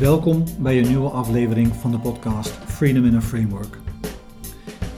Welkom 0.00 0.44
bij 0.58 0.78
een 0.78 0.88
nieuwe 0.88 1.08
aflevering 1.08 1.74
van 1.74 1.90
de 1.90 1.98
podcast 1.98 2.50
Freedom 2.50 3.04
in 3.04 3.14
a 3.14 3.20
Framework. 3.20 3.78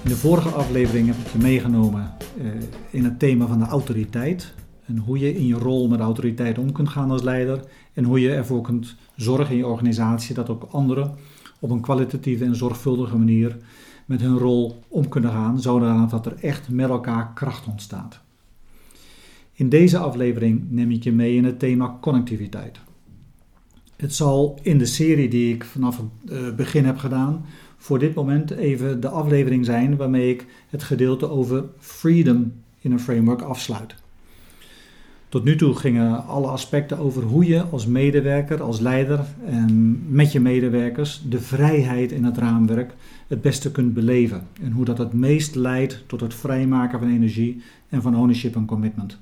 In 0.02 0.08
de 0.08 0.16
vorige 0.16 0.48
aflevering 0.48 1.06
heb 1.06 1.16
ik 1.16 1.32
je 1.32 1.38
meegenomen 1.38 2.14
eh, 2.38 2.46
in 2.90 3.04
het 3.04 3.18
thema 3.18 3.46
van 3.46 3.58
de 3.58 3.64
autoriteit. 3.64 4.54
En 4.86 4.98
hoe 4.98 5.18
je 5.18 5.34
in 5.34 5.46
je 5.46 5.54
rol 5.54 5.88
met 5.88 6.00
autoriteit 6.00 6.58
om 6.58 6.72
kunt 6.72 6.88
gaan 6.88 7.10
als 7.10 7.22
leider. 7.22 7.64
En 7.92 8.04
hoe 8.04 8.20
je 8.20 8.34
ervoor 8.34 8.62
kunt 8.62 8.96
zorgen 9.16 9.50
in 9.50 9.56
je 9.56 9.66
organisatie 9.66 10.34
dat 10.34 10.48
ook 10.48 10.68
anderen 10.70 11.14
op 11.60 11.70
een 11.70 11.80
kwalitatieve 11.80 12.44
en 12.44 12.56
zorgvuldige 12.56 13.18
manier 13.18 13.56
met 14.06 14.20
hun 14.20 14.38
rol 14.38 14.82
om 14.88 15.08
kunnen 15.08 15.30
gaan, 15.30 15.60
zodat 15.60 16.26
er 16.26 16.36
echt 16.40 16.68
met 16.68 16.88
elkaar 16.88 17.32
kracht 17.34 17.66
ontstaat. 17.66 18.20
In 19.52 19.68
deze 19.68 19.98
aflevering 19.98 20.70
neem 20.70 20.90
ik 20.90 21.04
je 21.04 21.12
mee 21.12 21.34
in 21.34 21.44
het 21.44 21.58
thema 21.58 21.98
connectiviteit. 22.00 22.86
Het 23.98 24.14
zal 24.14 24.58
in 24.62 24.78
de 24.78 24.86
serie 24.86 25.28
die 25.28 25.54
ik 25.54 25.64
vanaf 25.64 25.96
het 25.96 26.30
eh, 26.30 26.54
begin 26.54 26.84
heb 26.84 26.96
gedaan, 26.96 27.44
voor 27.76 27.98
dit 27.98 28.14
moment 28.14 28.50
even 28.50 29.00
de 29.00 29.08
aflevering 29.08 29.64
zijn 29.64 29.96
waarmee 29.96 30.30
ik 30.30 30.46
het 30.68 30.82
gedeelte 30.82 31.30
over 31.30 31.64
freedom 31.78 32.52
in 32.80 32.92
een 32.92 33.00
framework 33.00 33.42
afsluit. 33.42 33.94
Tot 35.28 35.44
nu 35.44 35.56
toe 35.56 35.74
gingen 35.74 36.26
alle 36.26 36.46
aspecten 36.46 36.98
over 36.98 37.22
hoe 37.22 37.46
je 37.46 37.62
als 37.62 37.86
medewerker, 37.86 38.62
als 38.62 38.80
leider 38.80 39.24
en 39.46 40.00
met 40.14 40.32
je 40.32 40.40
medewerkers 40.40 41.22
de 41.28 41.40
vrijheid 41.40 42.12
in 42.12 42.24
het 42.24 42.38
raamwerk 42.38 42.94
het 43.26 43.40
beste 43.40 43.70
kunt 43.70 43.94
beleven. 43.94 44.46
En 44.62 44.72
hoe 44.72 44.84
dat 44.84 44.98
het 44.98 45.12
meest 45.12 45.54
leidt 45.54 46.04
tot 46.06 46.20
het 46.20 46.34
vrijmaken 46.34 46.98
van 46.98 47.10
energie 47.10 47.62
en 47.88 48.02
van 48.02 48.16
ownership 48.16 48.56
en 48.56 48.66
commitment. 48.66 49.18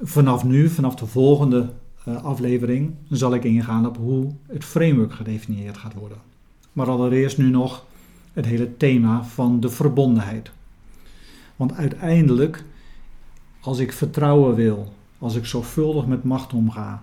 Vanaf 0.00 0.44
nu, 0.44 0.68
vanaf 0.68 0.94
de 0.94 1.06
volgende 1.06 1.68
aflevering, 2.04 2.94
zal 3.10 3.34
ik 3.34 3.44
ingaan 3.44 3.86
op 3.86 3.96
hoe 3.96 4.32
het 4.46 4.64
framework 4.64 5.12
gedefinieerd 5.12 5.76
gaat 5.76 5.94
worden. 5.94 6.18
Maar 6.72 6.90
allereerst 6.90 7.38
nu 7.38 7.50
nog 7.50 7.84
het 8.32 8.44
hele 8.44 8.76
thema 8.76 9.24
van 9.24 9.60
de 9.60 9.68
verbondenheid. 9.68 10.50
Want 11.56 11.74
uiteindelijk, 11.74 12.64
als 13.60 13.78
ik 13.78 13.92
vertrouwen 13.92 14.54
wil, 14.54 14.92
als 15.18 15.34
ik 15.34 15.44
zorgvuldig 15.44 16.06
met 16.06 16.24
macht 16.24 16.52
omga, 16.52 17.02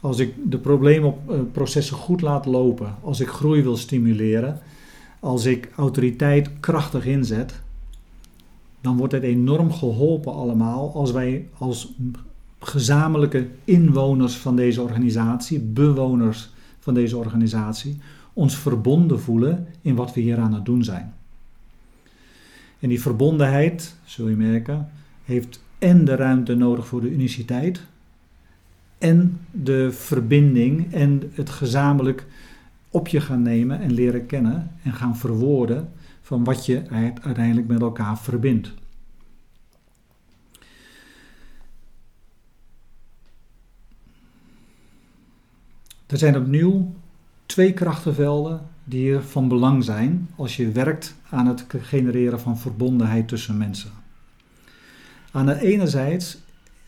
als 0.00 0.18
ik 0.18 0.34
de 0.44 0.58
probleemprocessen 0.58 1.96
goed 1.96 2.20
laat 2.20 2.46
lopen, 2.46 2.94
als 3.02 3.20
ik 3.20 3.28
groei 3.28 3.62
wil 3.62 3.76
stimuleren, 3.76 4.60
als 5.20 5.44
ik 5.44 5.72
autoriteit 5.76 6.50
krachtig 6.60 7.06
inzet, 7.06 7.62
dan 8.80 8.96
wordt 8.96 9.12
het 9.12 9.22
enorm 9.22 9.72
geholpen 9.72 10.32
allemaal 10.32 10.94
als 10.94 11.10
wij 11.10 11.48
als 11.58 11.92
gezamenlijke 12.68 13.48
inwoners 13.64 14.36
van 14.36 14.56
deze 14.56 14.82
organisatie, 14.82 15.60
bewoners 15.60 16.50
van 16.78 16.94
deze 16.94 17.16
organisatie, 17.16 17.98
ons 18.32 18.56
verbonden 18.56 19.20
voelen 19.20 19.66
in 19.80 19.94
wat 19.94 20.14
we 20.14 20.20
hier 20.20 20.38
aan 20.38 20.54
het 20.54 20.64
doen 20.64 20.84
zijn. 20.84 21.14
En 22.78 22.88
die 22.88 23.00
verbondenheid, 23.00 23.96
zul 24.04 24.28
je 24.28 24.36
merken, 24.36 24.88
heeft 25.24 25.62
en 25.78 26.04
de 26.04 26.14
ruimte 26.14 26.54
nodig 26.54 26.86
voor 26.86 27.00
de 27.00 27.10
uniciteit, 27.10 27.80
en 28.98 29.40
de 29.50 29.92
verbinding 29.92 30.92
en 30.92 31.30
het 31.32 31.50
gezamenlijk 31.50 32.26
op 32.90 33.08
je 33.08 33.20
gaan 33.20 33.42
nemen 33.42 33.80
en 33.80 33.92
leren 33.92 34.26
kennen 34.26 34.70
en 34.82 34.92
gaan 34.92 35.16
verwoorden 35.16 35.92
van 36.22 36.44
wat 36.44 36.66
je 36.66 36.82
uiteindelijk 37.22 37.66
met 37.66 37.80
elkaar 37.80 38.18
verbindt. 38.18 38.72
Er 46.06 46.18
zijn 46.18 46.36
opnieuw 46.36 46.94
twee 47.46 47.72
krachtenvelden 47.72 48.60
die 48.84 49.18
van 49.18 49.48
belang 49.48 49.84
zijn 49.84 50.28
als 50.36 50.56
je 50.56 50.72
werkt 50.72 51.14
aan 51.30 51.46
het 51.46 51.64
genereren 51.68 52.40
van 52.40 52.58
verbondenheid 52.58 53.28
tussen 53.28 53.56
mensen. 53.56 53.90
Aan 55.32 55.46
de, 55.46 56.34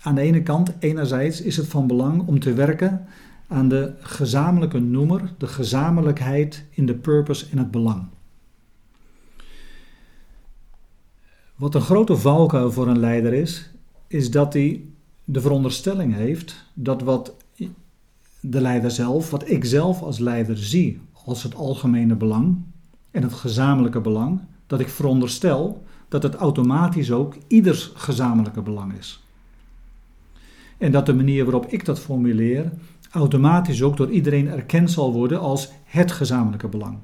aan 0.00 0.14
de 0.14 0.20
ene 0.20 0.42
kant, 0.42 0.72
enerzijds 0.78 1.40
is 1.40 1.56
het 1.56 1.66
van 1.66 1.86
belang 1.86 2.26
om 2.26 2.40
te 2.40 2.52
werken 2.52 3.06
aan 3.48 3.68
de 3.68 3.92
gezamenlijke 4.00 4.78
noemer, 4.78 5.32
de 5.38 5.46
gezamenlijkheid 5.46 6.64
in 6.70 6.86
de 6.86 6.94
purpose 6.94 7.46
en 7.50 7.58
het 7.58 7.70
belang. 7.70 8.04
Wat 11.54 11.74
een 11.74 11.80
grote 11.80 12.16
valkuil 12.16 12.72
voor 12.72 12.88
een 12.88 12.98
leider 12.98 13.32
is, 13.32 13.70
is 14.06 14.30
dat 14.30 14.52
hij 14.52 14.84
de 15.24 15.40
veronderstelling 15.40 16.14
heeft 16.14 16.64
dat 16.74 17.02
wat 17.02 17.34
de 18.50 18.60
leider 18.60 18.90
zelf, 18.90 19.30
wat 19.30 19.50
ik 19.50 19.64
zelf 19.64 20.02
als 20.02 20.18
leider 20.18 20.56
zie 20.56 21.00
als 21.24 21.42
het 21.42 21.54
algemene 21.54 22.14
belang 22.14 22.56
en 23.10 23.22
het 23.22 23.32
gezamenlijke 23.32 24.00
belang, 24.00 24.40
dat 24.66 24.80
ik 24.80 24.88
veronderstel 24.88 25.84
dat 26.08 26.22
het 26.22 26.34
automatisch 26.34 27.12
ook 27.12 27.36
ieders 27.46 27.90
gezamenlijke 27.94 28.62
belang 28.62 28.92
is. 28.98 29.24
En 30.78 30.92
dat 30.92 31.06
de 31.06 31.14
manier 31.14 31.44
waarop 31.44 31.66
ik 31.66 31.84
dat 31.84 32.00
formuleer 32.00 32.72
automatisch 33.10 33.82
ook 33.82 33.96
door 33.96 34.10
iedereen 34.10 34.48
erkend 34.48 34.90
zal 34.90 35.12
worden 35.12 35.40
als 35.40 35.70
het 35.84 36.12
gezamenlijke 36.12 36.68
belang. 36.68 36.98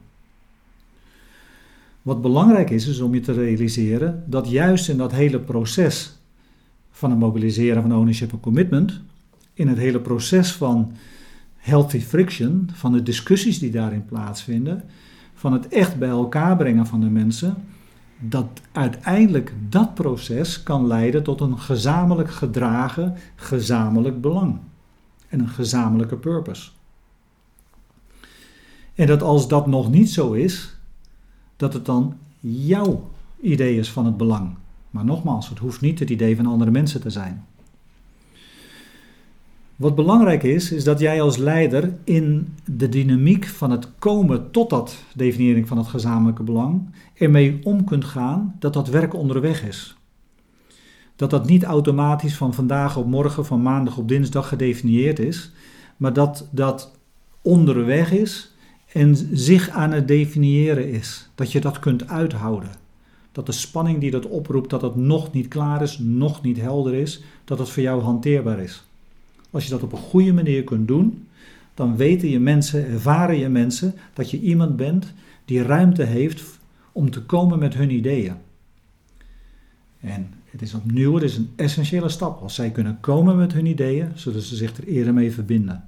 Wat 2.02 2.22
belangrijk 2.22 2.70
is, 2.70 2.86
is 2.86 3.00
om 3.00 3.14
je 3.14 3.20
te 3.20 3.32
realiseren 3.32 4.24
dat 4.26 4.50
juist 4.50 4.88
in 4.88 4.96
dat 4.96 5.12
hele 5.12 5.40
proces 5.40 6.18
van 6.90 7.10
het 7.10 7.18
mobiliseren 7.18 7.82
van 7.82 7.94
ownership 7.94 8.32
en 8.32 8.40
commitment, 8.40 9.00
in 9.54 9.68
het 9.68 9.78
hele 9.78 10.00
proces 10.00 10.52
van 10.52 10.92
healthy 11.62 12.00
friction, 12.00 12.70
van 12.72 12.92
de 12.92 13.02
discussies 13.02 13.58
die 13.58 13.70
daarin 13.70 14.04
plaatsvinden, 14.04 14.82
van 15.34 15.52
het 15.52 15.68
echt 15.68 15.98
bij 15.98 16.08
elkaar 16.08 16.56
brengen 16.56 16.86
van 16.86 17.00
de 17.00 17.10
mensen, 17.10 17.56
dat 18.18 18.60
uiteindelijk 18.72 19.54
dat 19.68 19.94
proces 19.94 20.62
kan 20.62 20.86
leiden 20.86 21.22
tot 21.22 21.40
een 21.40 21.58
gezamenlijk 21.58 22.30
gedragen, 22.30 23.14
gezamenlijk 23.34 24.20
belang 24.20 24.58
en 25.28 25.40
een 25.40 25.48
gezamenlijke 25.48 26.16
purpose. 26.16 26.70
En 28.94 29.06
dat 29.06 29.22
als 29.22 29.48
dat 29.48 29.66
nog 29.66 29.90
niet 29.90 30.10
zo 30.10 30.32
is, 30.32 30.76
dat 31.56 31.72
het 31.72 31.86
dan 31.86 32.16
jouw 32.40 33.10
idee 33.40 33.78
is 33.78 33.90
van 33.90 34.06
het 34.06 34.16
belang. 34.16 34.54
Maar 34.90 35.04
nogmaals, 35.04 35.48
het 35.48 35.58
hoeft 35.58 35.80
niet 35.80 35.98
het 35.98 36.10
idee 36.10 36.36
van 36.36 36.46
andere 36.46 36.70
mensen 36.70 37.00
te 37.00 37.10
zijn. 37.10 37.44
Wat 39.82 39.94
belangrijk 39.94 40.42
is, 40.42 40.72
is 40.72 40.84
dat 40.84 41.00
jij 41.00 41.22
als 41.22 41.36
leider 41.36 41.94
in 42.04 42.54
de 42.64 42.88
dynamiek 42.88 43.46
van 43.46 43.70
het 43.70 43.88
komen 43.98 44.50
tot 44.50 44.70
dat 44.70 44.96
definiëring 45.14 45.68
van 45.68 45.78
het 45.78 45.86
gezamenlijke 45.86 46.42
belang 46.42 46.90
ermee 47.14 47.60
om 47.62 47.84
kunt 47.84 48.04
gaan 48.04 48.56
dat 48.58 48.72
dat 48.72 48.88
werk 48.88 49.14
onderweg 49.14 49.66
is. 49.66 49.96
Dat 51.16 51.30
dat 51.30 51.46
niet 51.46 51.64
automatisch 51.64 52.36
van 52.36 52.54
vandaag 52.54 52.96
op 52.96 53.06
morgen, 53.06 53.46
van 53.46 53.62
maandag 53.62 53.96
op 53.96 54.08
dinsdag 54.08 54.48
gedefinieerd 54.48 55.18
is, 55.18 55.52
maar 55.96 56.12
dat 56.12 56.48
dat 56.50 56.98
onderweg 57.40 58.12
is 58.12 58.54
en 58.92 59.16
zich 59.32 59.68
aan 59.68 59.92
het 59.92 60.08
definiëren 60.08 60.90
is. 60.90 61.30
Dat 61.34 61.52
je 61.52 61.60
dat 61.60 61.78
kunt 61.78 62.08
uithouden. 62.08 62.70
Dat 63.32 63.46
de 63.46 63.52
spanning 63.52 64.00
die 64.00 64.10
dat 64.10 64.26
oproept, 64.26 64.70
dat 64.70 64.82
het 64.82 64.96
nog 64.96 65.32
niet 65.32 65.48
klaar 65.48 65.82
is, 65.82 65.98
nog 65.98 66.42
niet 66.42 66.60
helder 66.60 66.94
is, 66.94 67.22
dat 67.44 67.58
het 67.58 67.68
voor 67.68 67.82
jou 67.82 68.02
hanteerbaar 68.02 68.58
is. 68.58 68.84
Als 69.52 69.64
je 69.64 69.70
dat 69.70 69.82
op 69.82 69.92
een 69.92 69.98
goede 69.98 70.32
manier 70.32 70.64
kunt 70.64 70.88
doen, 70.88 71.26
dan 71.74 71.96
weten 71.96 72.28
je 72.28 72.40
mensen, 72.40 72.86
ervaren 72.86 73.38
je 73.38 73.48
mensen 73.48 73.94
dat 74.12 74.30
je 74.30 74.40
iemand 74.40 74.76
bent 74.76 75.12
die 75.44 75.62
ruimte 75.62 76.02
heeft 76.02 76.58
om 76.92 77.10
te 77.10 77.22
komen 77.22 77.58
met 77.58 77.74
hun 77.74 77.90
ideeën. 77.90 78.34
En 80.00 80.30
het 80.50 80.62
is 80.62 80.74
opnieuw 80.74 81.14
het 81.14 81.22
is 81.22 81.36
een 81.36 81.50
essentiële 81.56 82.08
stap. 82.08 82.42
Als 82.42 82.54
zij 82.54 82.70
kunnen 82.70 82.98
komen 83.00 83.36
met 83.36 83.52
hun 83.52 83.66
ideeën, 83.66 84.08
zullen 84.14 84.42
ze 84.42 84.56
zich 84.56 84.76
er 84.76 84.84
eerder 84.84 85.14
mee 85.14 85.32
verbinden. 85.32 85.84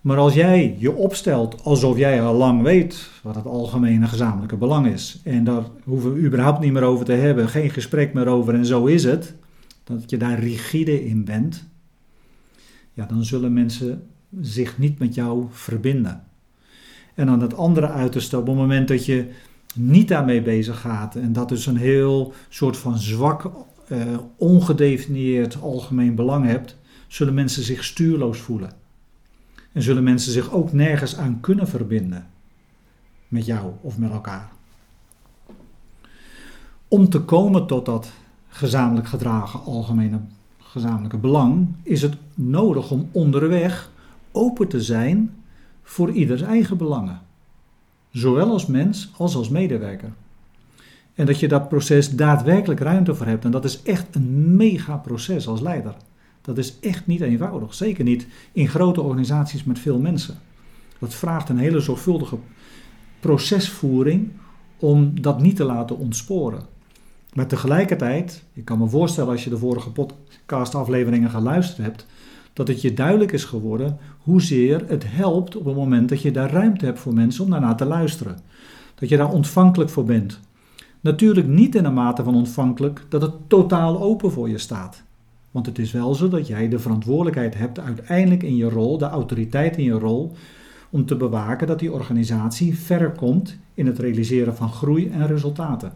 Maar 0.00 0.16
als 0.16 0.34
jij 0.34 0.76
je 0.78 0.92
opstelt 0.92 1.64
alsof 1.64 1.98
jij 1.98 2.22
al 2.22 2.34
lang 2.34 2.62
weet 2.62 3.10
wat 3.22 3.34
het 3.34 3.44
algemene 3.44 4.06
gezamenlijke 4.06 4.56
belang 4.56 4.86
is, 4.86 5.20
en 5.24 5.44
daar 5.44 5.62
hoeven 5.84 6.14
we 6.14 6.20
überhaupt 6.20 6.60
niet 6.60 6.72
meer 6.72 6.82
over 6.82 7.04
te 7.04 7.12
hebben, 7.12 7.48
geen 7.48 7.70
gesprek 7.70 8.14
meer 8.14 8.26
over 8.26 8.54
en 8.54 8.66
zo 8.66 8.86
is 8.86 9.04
het, 9.04 9.34
dat 9.84 10.10
je 10.10 10.16
daar 10.16 10.38
rigide 10.38 11.06
in 11.06 11.24
bent, 11.24 11.68
ja, 13.00 13.06
dan 13.06 13.24
zullen 13.24 13.52
mensen 13.52 14.06
zich 14.40 14.78
niet 14.78 14.98
met 14.98 15.14
jou 15.14 15.46
verbinden. 15.50 16.24
En 17.14 17.28
aan 17.28 17.40
het 17.40 17.56
andere 17.56 17.88
uiterste, 17.88 18.38
op 18.38 18.46
het 18.46 18.56
moment 18.56 18.88
dat 18.88 19.06
je 19.06 19.30
niet 19.74 20.08
daarmee 20.08 20.42
bezig 20.42 20.80
gaat 20.80 21.16
en 21.16 21.32
dat 21.32 21.48
dus 21.48 21.66
een 21.66 21.76
heel 21.76 22.32
soort 22.48 22.76
van 22.76 22.98
zwak, 22.98 23.50
uh, 23.88 24.18
ongedefinieerd 24.36 25.60
algemeen 25.60 26.14
belang 26.14 26.46
hebt, 26.46 26.76
zullen 27.08 27.34
mensen 27.34 27.62
zich 27.62 27.84
stuurloos 27.84 28.38
voelen. 28.38 28.72
En 29.72 29.82
zullen 29.82 30.02
mensen 30.02 30.32
zich 30.32 30.52
ook 30.52 30.72
nergens 30.72 31.16
aan 31.16 31.40
kunnen 31.40 31.68
verbinden 31.68 32.26
met 33.28 33.46
jou 33.46 33.72
of 33.80 33.98
met 33.98 34.10
elkaar. 34.10 34.50
Om 36.88 37.08
te 37.08 37.20
komen 37.20 37.66
tot 37.66 37.86
dat 37.86 38.12
gezamenlijk 38.48 39.08
gedragen 39.08 39.60
algemene 39.60 40.20
gezamenlijke 40.70 41.16
belang, 41.16 41.68
is 41.82 42.02
het 42.02 42.16
nodig 42.34 42.90
om 42.90 43.08
onderweg 43.12 43.90
open 44.32 44.68
te 44.68 44.82
zijn 44.82 45.34
voor 45.82 46.10
ieders 46.10 46.42
eigen 46.42 46.76
belangen. 46.76 47.20
Zowel 48.10 48.50
als 48.50 48.66
mens 48.66 49.12
als 49.16 49.34
als 49.34 49.48
medewerker. 49.48 50.12
En 51.14 51.26
dat 51.26 51.40
je 51.40 51.48
dat 51.48 51.68
proces 51.68 52.10
daadwerkelijk 52.10 52.80
ruimte 52.80 53.14
voor 53.14 53.26
hebt. 53.26 53.44
En 53.44 53.50
dat 53.50 53.64
is 53.64 53.82
echt 53.82 54.14
een 54.14 54.56
mega 54.56 54.96
proces 54.96 55.46
als 55.46 55.60
leider. 55.60 55.94
Dat 56.40 56.58
is 56.58 56.78
echt 56.80 57.06
niet 57.06 57.20
eenvoudig. 57.20 57.74
Zeker 57.74 58.04
niet 58.04 58.26
in 58.52 58.68
grote 58.68 59.00
organisaties 59.00 59.64
met 59.64 59.78
veel 59.78 59.98
mensen. 59.98 60.38
Dat 60.98 61.14
vraagt 61.14 61.48
een 61.48 61.58
hele 61.58 61.80
zorgvuldige 61.80 62.38
procesvoering 63.20 64.30
om 64.78 65.20
dat 65.20 65.42
niet 65.42 65.56
te 65.56 65.64
laten 65.64 65.98
ontsporen. 65.98 66.62
Maar 67.34 67.46
tegelijkertijd, 67.46 68.44
ik 68.52 68.64
kan 68.64 68.78
me 68.78 68.88
voorstellen 68.88 69.30
als 69.30 69.44
je 69.44 69.50
de 69.50 69.58
vorige 69.58 69.90
podcastafleveringen 69.90 71.30
geluisterd 71.30 71.86
hebt, 71.86 72.06
dat 72.52 72.68
het 72.68 72.82
je 72.82 72.94
duidelijk 72.94 73.32
is 73.32 73.44
geworden 73.44 73.98
hoezeer 74.22 74.84
het 74.86 75.04
helpt 75.06 75.56
op 75.56 75.64
het 75.64 75.76
moment 75.76 76.08
dat 76.08 76.22
je 76.22 76.30
daar 76.30 76.50
ruimte 76.50 76.84
hebt 76.84 76.98
voor 76.98 77.14
mensen 77.14 77.44
om 77.44 77.50
daarna 77.50 77.74
te 77.74 77.84
luisteren. 77.84 78.38
Dat 78.94 79.08
je 79.08 79.16
daar 79.16 79.32
ontvankelijk 79.32 79.90
voor 79.90 80.04
bent. 80.04 80.40
Natuurlijk 81.00 81.46
niet 81.46 81.74
in 81.74 81.84
een 81.84 81.94
mate 81.94 82.24
van 82.24 82.34
ontvankelijk 82.34 83.04
dat 83.08 83.22
het 83.22 83.32
totaal 83.46 84.02
open 84.02 84.32
voor 84.32 84.48
je 84.48 84.58
staat. 84.58 85.02
Want 85.50 85.66
het 85.66 85.78
is 85.78 85.92
wel 85.92 86.14
zo 86.14 86.28
dat 86.28 86.46
jij 86.46 86.68
de 86.68 86.78
verantwoordelijkheid 86.78 87.54
hebt 87.54 87.78
uiteindelijk 87.78 88.42
in 88.42 88.56
je 88.56 88.68
rol, 88.68 88.98
de 88.98 89.04
autoriteit 89.04 89.76
in 89.76 89.84
je 89.84 89.98
rol, 89.98 90.32
om 90.90 91.06
te 91.06 91.16
bewaken 91.16 91.66
dat 91.66 91.78
die 91.78 91.92
organisatie 91.92 92.78
verder 92.78 93.10
komt 93.10 93.56
in 93.74 93.86
het 93.86 93.98
realiseren 93.98 94.56
van 94.56 94.72
groei 94.72 95.08
en 95.08 95.26
resultaten. 95.26 95.92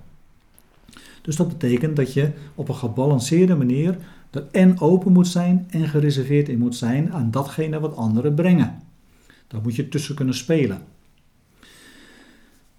Dus 1.24 1.36
dat 1.36 1.48
betekent 1.48 1.96
dat 1.96 2.12
je 2.12 2.30
op 2.54 2.68
een 2.68 2.74
gebalanceerde 2.74 3.54
manier 3.54 3.96
er 4.30 4.44
en 4.50 4.80
open 4.80 5.12
moet 5.12 5.28
zijn 5.28 5.66
en 5.70 5.88
gereserveerd 5.88 6.48
in 6.48 6.58
moet 6.58 6.76
zijn 6.76 7.12
aan 7.12 7.30
datgene 7.30 7.80
wat 7.80 7.96
anderen 7.96 8.34
brengen. 8.34 8.82
Daar 9.46 9.60
moet 9.62 9.76
je 9.76 9.88
tussen 9.88 10.14
kunnen 10.14 10.34
spelen. 10.34 10.82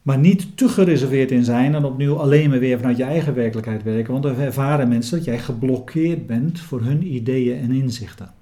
Maar 0.01 0.17
niet 0.17 0.57
te 0.57 0.69
gereserveerd 0.69 1.31
in 1.31 1.43
zijn 1.43 1.75
en 1.75 1.85
opnieuw 1.85 2.15
alleen 2.15 2.49
maar 2.49 2.59
weer 2.59 2.77
vanuit 2.77 2.97
je 2.97 3.03
eigen 3.03 3.33
werkelijkheid 3.33 3.83
werken. 3.83 4.11
Want 4.11 4.23
dan 4.23 4.37
ervaren 4.37 4.87
mensen 4.87 5.17
dat 5.17 5.25
jij 5.25 5.39
geblokkeerd 5.39 6.27
bent 6.27 6.59
voor 6.59 6.81
hun 6.81 7.13
ideeën 7.13 7.59
en 7.59 7.71
inzichten. 7.71 8.33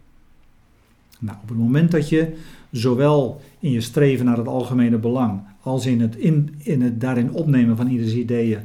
Nou, 1.19 1.37
op 1.41 1.49
het 1.49 1.57
moment 1.57 1.91
dat 1.91 2.09
je 2.09 2.33
zowel 2.71 3.41
in 3.59 3.71
je 3.71 3.81
streven 3.81 4.25
naar 4.25 4.37
het 4.37 4.47
algemene 4.47 4.97
belang 4.97 5.41
als 5.61 5.85
in 5.85 6.01
het, 6.01 6.15
in, 6.15 6.55
in 6.57 6.81
het 6.81 7.01
daarin 7.01 7.31
opnemen 7.31 7.77
van 7.77 7.87
ieders 7.87 8.13
ideeën 8.13 8.59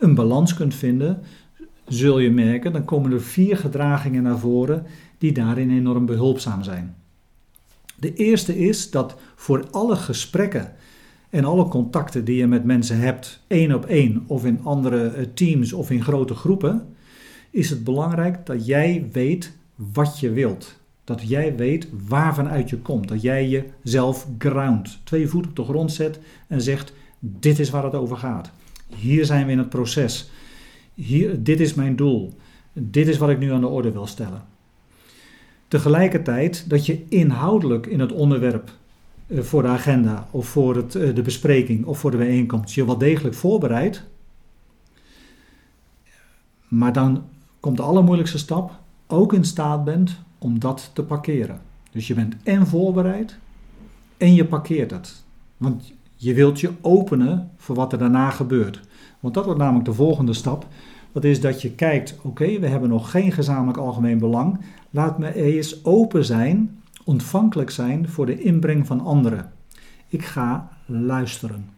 een 0.00 0.14
balans 0.14 0.54
kunt 0.54 0.74
vinden, 0.74 1.22
zul 1.86 2.18
je 2.18 2.30
merken, 2.30 2.72
dan 2.72 2.84
komen 2.84 3.12
er 3.12 3.22
vier 3.22 3.56
gedragingen 3.56 4.22
naar 4.22 4.38
voren 4.38 4.86
die 5.18 5.32
daarin 5.32 5.70
enorm 5.70 6.06
behulpzaam 6.06 6.62
zijn. 6.62 6.94
De 7.96 8.14
eerste 8.14 8.58
is 8.58 8.90
dat 8.90 9.16
voor 9.34 9.66
alle 9.70 9.96
gesprekken 9.96 10.72
en 11.30 11.44
alle 11.44 11.68
contacten 11.68 12.24
die 12.24 12.36
je 12.36 12.46
met 12.46 12.64
mensen 12.64 12.98
hebt, 12.98 13.42
één 13.46 13.74
op 13.74 13.86
één 13.86 14.24
of 14.26 14.44
in 14.44 14.60
andere 14.62 15.08
eh, 15.08 15.26
teams 15.34 15.72
of 15.72 15.90
in 15.90 16.02
grote 16.02 16.34
groepen, 16.34 16.86
is 17.50 17.70
het 17.70 17.84
belangrijk 17.84 18.46
dat 18.46 18.66
jij 18.66 19.08
weet 19.12 19.52
wat 19.74 20.20
je 20.20 20.30
wilt. 20.30 20.78
Dat 21.04 21.28
jij 21.28 21.56
weet 21.56 21.88
waarvan 22.08 22.48
uit 22.48 22.70
je 22.70 22.78
komt. 22.78 23.08
Dat 23.08 23.22
jij 23.22 23.48
jezelf 23.82 24.26
ground, 24.38 24.98
twee 25.04 25.28
voeten 25.28 25.50
op 25.50 25.56
de 25.56 25.64
grond 25.64 25.92
zet 25.92 26.18
en 26.46 26.62
zegt: 26.62 26.92
Dit 27.18 27.58
is 27.58 27.70
waar 27.70 27.84
het 27.84 27.94
over 27.94 28.16
gaat. 28.16 28.50
Hier 28.96 29.24
zijn 29.24 29.46
we 29.46 29.52
in 29.52 29.58
het 29.58 29.68
proces. 29.68 30.30
Hier, 30.94 31.42
dit 31.42 31.60
is 31.60 31.74
mijn 31.74 31.96
doel. 31.96 32.32
Dit 32.72 33.08
is 33.08 33.18
wat 33.18 33.30
ik 33.30 33.38
nu 33.38 33.52
aan 33.52 33.60
de 33.60 33.66
orde 33.66 33.92
wil 33.92 34.06
stellen. 34.06 34.44
Tegelijkertijd 35.68 36.70
dat 36.70 36.86
je 36.86 37.04
inhoudelijk 37.08 37.86
in 37.86 38.00
het 38.00 38.12
onderwerp 38.12 38.70
eh, 39.26 39.40
voor 39.40 39.62
de 39.62 39.68
agenda 39.68 40.28
of 40.30 40.46
voor 40.48 40.76
het, 40.76 40.94
eh, 40.94 41.14
de 41.14 41.22
bespreking 41.22 41.84
of 41.84 41.98
voor 41.98 42.10
de 42.10 42.16
bijeenkomst 42.16 42.74
je 42.74 42.86
wel 42.86 42.98
degelijk 42.98 43.34
voorbereidt. 43.34 44.04
Maar 46.68 46.92
dan 46.92 47.24
komt 47.60 47.76
de 47.76 47.82
allermoeilijkste 47.82 48.38
stap, 48.38 48.78
ook 49.06 49.32
in 49.32 49.44
staat 49.44 49.84
bent 49.84 50.18
om 50.38 50.58
dat 50.58 50.90
te 50.94 51.02
parkeren. 51.02 51.60
Dus 51.92 52.06
je 52.06 52.14
bent 52.14 52.36
en 52.42 52.66
voorbereid 52.66 53.38
en 54.16 54.34
je 54.34 54.44
parkeert 54.44 54.90
het. 54.90 55.22
Want 55.56 55.92
je 56.22 56.34
wilt 56.34 56.60
je 56.60 56.70
openen 56.80 57.50
voor 57.56 57.76
wat 57.76 57.92
er 57.92 57.98
daarna 57.98 58.30
gebeurt. 58.30 58.80
Want 59.20 59.34
dat 59.34 59.44
wordt 59.44 59.60
namelijk 59.60 59.84
de 59.84 59.92
volgende 59.92 60.32
stap. 60.32 60.66
Dat 61.12 61.24
is 61.24 61.40
dat 61.40 61.62
je 61.62 61.70
kijkt, 61.70 62.16
oké, 62.22 62.58
we 62.58 62.66
hebben 62.66 62.88
nog 62.88 63.10
geen 63.10 63.32
gezamenlijk 63.32 63.78
algemeen 63.78 64.18
belang. 64.18 64.60
Laat 64.90 65.18
me 65.18 65.34
eens 65.34 65.84
open 65.84 66.24
zijn, 66.24 66.82
ontvankelijk 67.04 67.70
zijn 67.70 68.08
voor 68.08 68.26
de 68.26 68.42
inbreng 68.42 68.86
van 68.86 69.00
anderen. 69.00 69.52
Ik 70.08 70.24
ga 70.24 70.68
luisteren. 70.86 71.68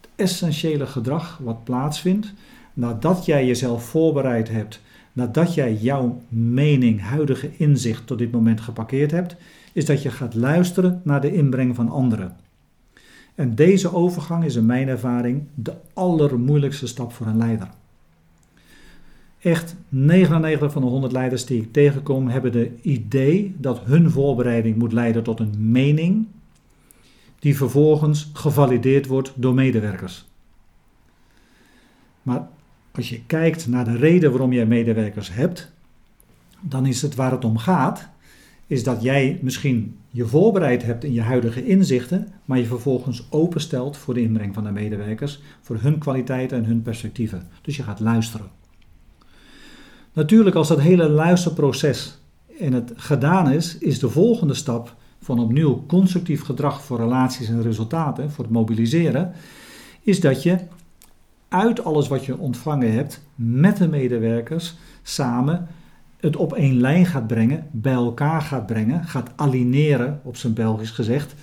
Het 0.00 0.08
essentiële 0.16 0.86
gedrag 0.86 1.38
wat 1.42 1.64
plaatsvindt 1.64 2.32
nadat 2.74 3.24
jij 3.24 3.46
jezelf 3.46 3.84
voorbereid 3.84 4.48
hebt, 4.48 4.80
nadat 5.12 5.54
jij 5.54 5.74
jouw 5.74 6.20
mening, 6.28 7.00
huidige 7.00 7.50
inzicht 7.56 8.06
tot 8.06 8.18
dit 8.18 8.32
moment 8.32 8.60
geparkeerd 8.60 9.10
hebt, 9.10 9.36
is 9.72 9.84
dat 9.86 10.02
je 10.02 10.10
gaat 10.10 10.34
luisteren 10.34 11.00
naar 11.04 11.20
de 11.20 11.34
inbreng 11.34 11.74
van 11.74 11.88
anderen. 11.88 12.36
En 13.42 13.54
deze 13.54 13.94
overgang 13.94 14.44
is 14.44 14.54
in 14.54 14.66
mijn 14.66 14.88
ervaring 14.88 15.42
de 15.54 15.74
allermoeilijkste 15.92 16.86
stap 16.86 17.12
voor 17.12 17.26
een 17.26 17.36
leider. 17.36 17.68
Echt 19.38 19.76
99 19.88 20.72
van 20.72 20.82
de 20.82 20.88
100 20.88 21.12
leiders 21.12 21.44
die 21.44 21.62
ik 21.62 21.72
tegenkom 21.72 22.28
hebben 22.28 22.52
de 22.52 22.70
idee 22.82 23.54
dat 23.58 23.80
hun 23.84 24.10
voorbereiding 24.10 24.76
moet 24.76 24.92
leiden 24.92 25.22
tot 25.22 25.40
een 25.40 25.70
mening 25.70 26.26
die 27.38 27.56
vervolgens 27.56 28.30
gevalideerd 28.32 29.06
wordt 29.06 29.32
door 29.34 29.54
medewerkers. 29.54 30.24
Maar 32.22 32.48
als 32.90 33.08
je 33.08 33.24
kijkt 33.26 33.68
naar 33.68 33.84
de 33.84 33.96
reden 33.96 34.30
waarom 34.30 34.52
jij 34.52 34.66
medewerkers 34.66 35.34
hebt, 35.34 35.72
dan 36.60 36.86
is 36.86 37.02
het 37.02 37.14
waar 37.14 37.30
het 37.30 37.44
om 37.44 37.58
gaat, 37.58 38.08
is 38.72 38.84
dat 38.84 39.02
jij 39.02 39.38
misschien 39.42 39.96
je 40.10 40.26
voorbereid 40.26 40.82
hebt 40.82 41.04
in 41.04 41.12
je 41.12 41.20
huidige 41.20 41.66
inzichten, 41.66 42.28
maar 42.44 42.58
je 42.58 42.64
vervolgens 42.64 43.26
openstelt 43.30 43.96
voor 43.96 44.14
de 44.14 44.20
inbreng 44.20 44.54
van 44.54 44.64
de 44.64 44.70
medewerkers, 44.70 45.40
voor 45.60 45.76
hun 45.80 45.98
kwaliteiten 45.98 46.58
en 46.58 46.64
hun 46.64 46.82
perspectieven. 46.82 47.48
Dus 47.62 47.76
je 47.76 47.82
gaat 47.82 48.00
luisteren. 48.00 48.46
Natuurlijk, 50.12 50.56
als 50.56 50.68
dat 50.68 50.80
hele 50.80 51.08
luisterproces 51.08 52.18
en 52.58 52.72
het 52.72 52.92
gedaan 52.96 53.50
is, 53.50 53.78
is 53.78 53.98
de 53.98 54.08
volgende 54.08 54.54
stap 54.54 54.96
van 55.20 55.38
opnieuw 55.38 55.84
constructief 55.86 56.42
gedrag 56.42 56.82
voor 56.82 56.98
relaties 56.98 57.48
en 57.48 57.62
resultaten, 57.62 58.30
voor 58.30 58.44
het 58.44 58.52
mobiliseren, 58.52 59.32
is 60.02 60.20
dat 60.20 60.42
je 60.42 60.58
uit 61.48 61.84
alles 61.84 62.08
wat 62.08 62.24
je 62.24 62.38
ontvangen 62.38 62.92
hebt 62.92 63.22
met 63.34 63.76
de 63.76 63.88
medewerkers 63.88 64.74
samen 65.02 65.68
het 66.22 66.36
op 66.36 66.52
één 66.52 66.80
lijn 66.80 67.06
gaat 67.06 67.26
brengen, 67.26 67.66
bij 67.70 67.92
elkaar 67.92 68.42
gaat 68.42 68.66
brengen, 68.66 69.04
gaat 69.04 69.30
alineren, 69.36 70.20
op 70.24 70.36
zijn 70.36 70.54
Belgisch 70.54 70.90
gezegd, 70.90 71.34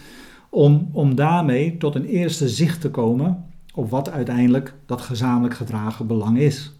om, 0.49 0.89
om 0.91 1.15
daarmee 1.15 1.77
tot 1.77 1.95
een 1.95 2.05
eerste 2.05 2.49
zicht 2.49 2.81
te 2.81 2.91
komen 2.91 3.45
op 3.73 3.89
wat 3.89 4.11
uiteindelijk 4.11 4.73
dat 4.85 5.01
gezamenlijk 5.01 5.53
gedragen 5.53 6.07
belang 6.07 6.37
is. 6.37 6.73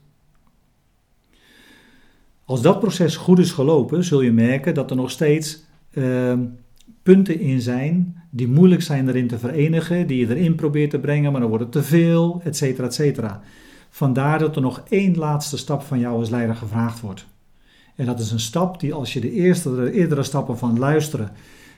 Als 2.45 2.61
dat 2.61 2.79
proces 2.79 3.15
goed 3.15 3.39
is 3.39 3.51
gelopen, 3.51 4.03
zul 4.03 4.21
je 4.21 4.31
merken 4.31 4.73
dat 4.73 4.89
er 4.89 4.95
nog 4.95 5.11
steeds 5.11 5.63
ehm, 5.91 6.45
punten 7.03 7.39
in 7.39 7.61
zijn 7.61 8.23
die 8.29 8.47
moeilijk 8.47 8.81
zijn 8.81 9.07
erin 9.07 9.27
te 9.27 9.39
verenigen, 9.39 10.07
die 10.07 10.27
je 10.27 10.35
erin 10.35 10.55
probeert 10.55 10.89
te 10.89 10.99
brengen, 10.99 11.31
maar 11.31 11.41
dan 11.41 11.49
wordt 11.49 11.63
het 11.63 11.73
te 11.73 11.83
veel, 11.83 12.41
et 12.43 12.57
cetera, 12.57 12.87
et 12.87 12.93
cetera. 12.93 13.41
Vandaar 13.89 14.39
dat 14.39 14.55
er 14.55 14.61
nog 14.61 14.83
één 14.89 15.17
laatste 15.17 15.57
stap 15.57 15.81
van 15.81 15.99
jou 15.99 16.19
als 16.19 16.29
leider 16.29 16.55
gevraagd 16.55 16.99
wordt. 16.99 17.27
En 17.99 18.05
dat 18.05 18.19
is 18.19 18.31
een 18.31 18.39
stap 18.39 18.79
die 18.79 18.93
als 18.93 19.13
je 19.13 19.19
de 19.19 19.31
eerste, 19.31 19.75
de 19.75 19.91
eerdere 19.91 20.23
stappen 20.23 20.57
van 20.57 20.79
luisteren 20.79 21.31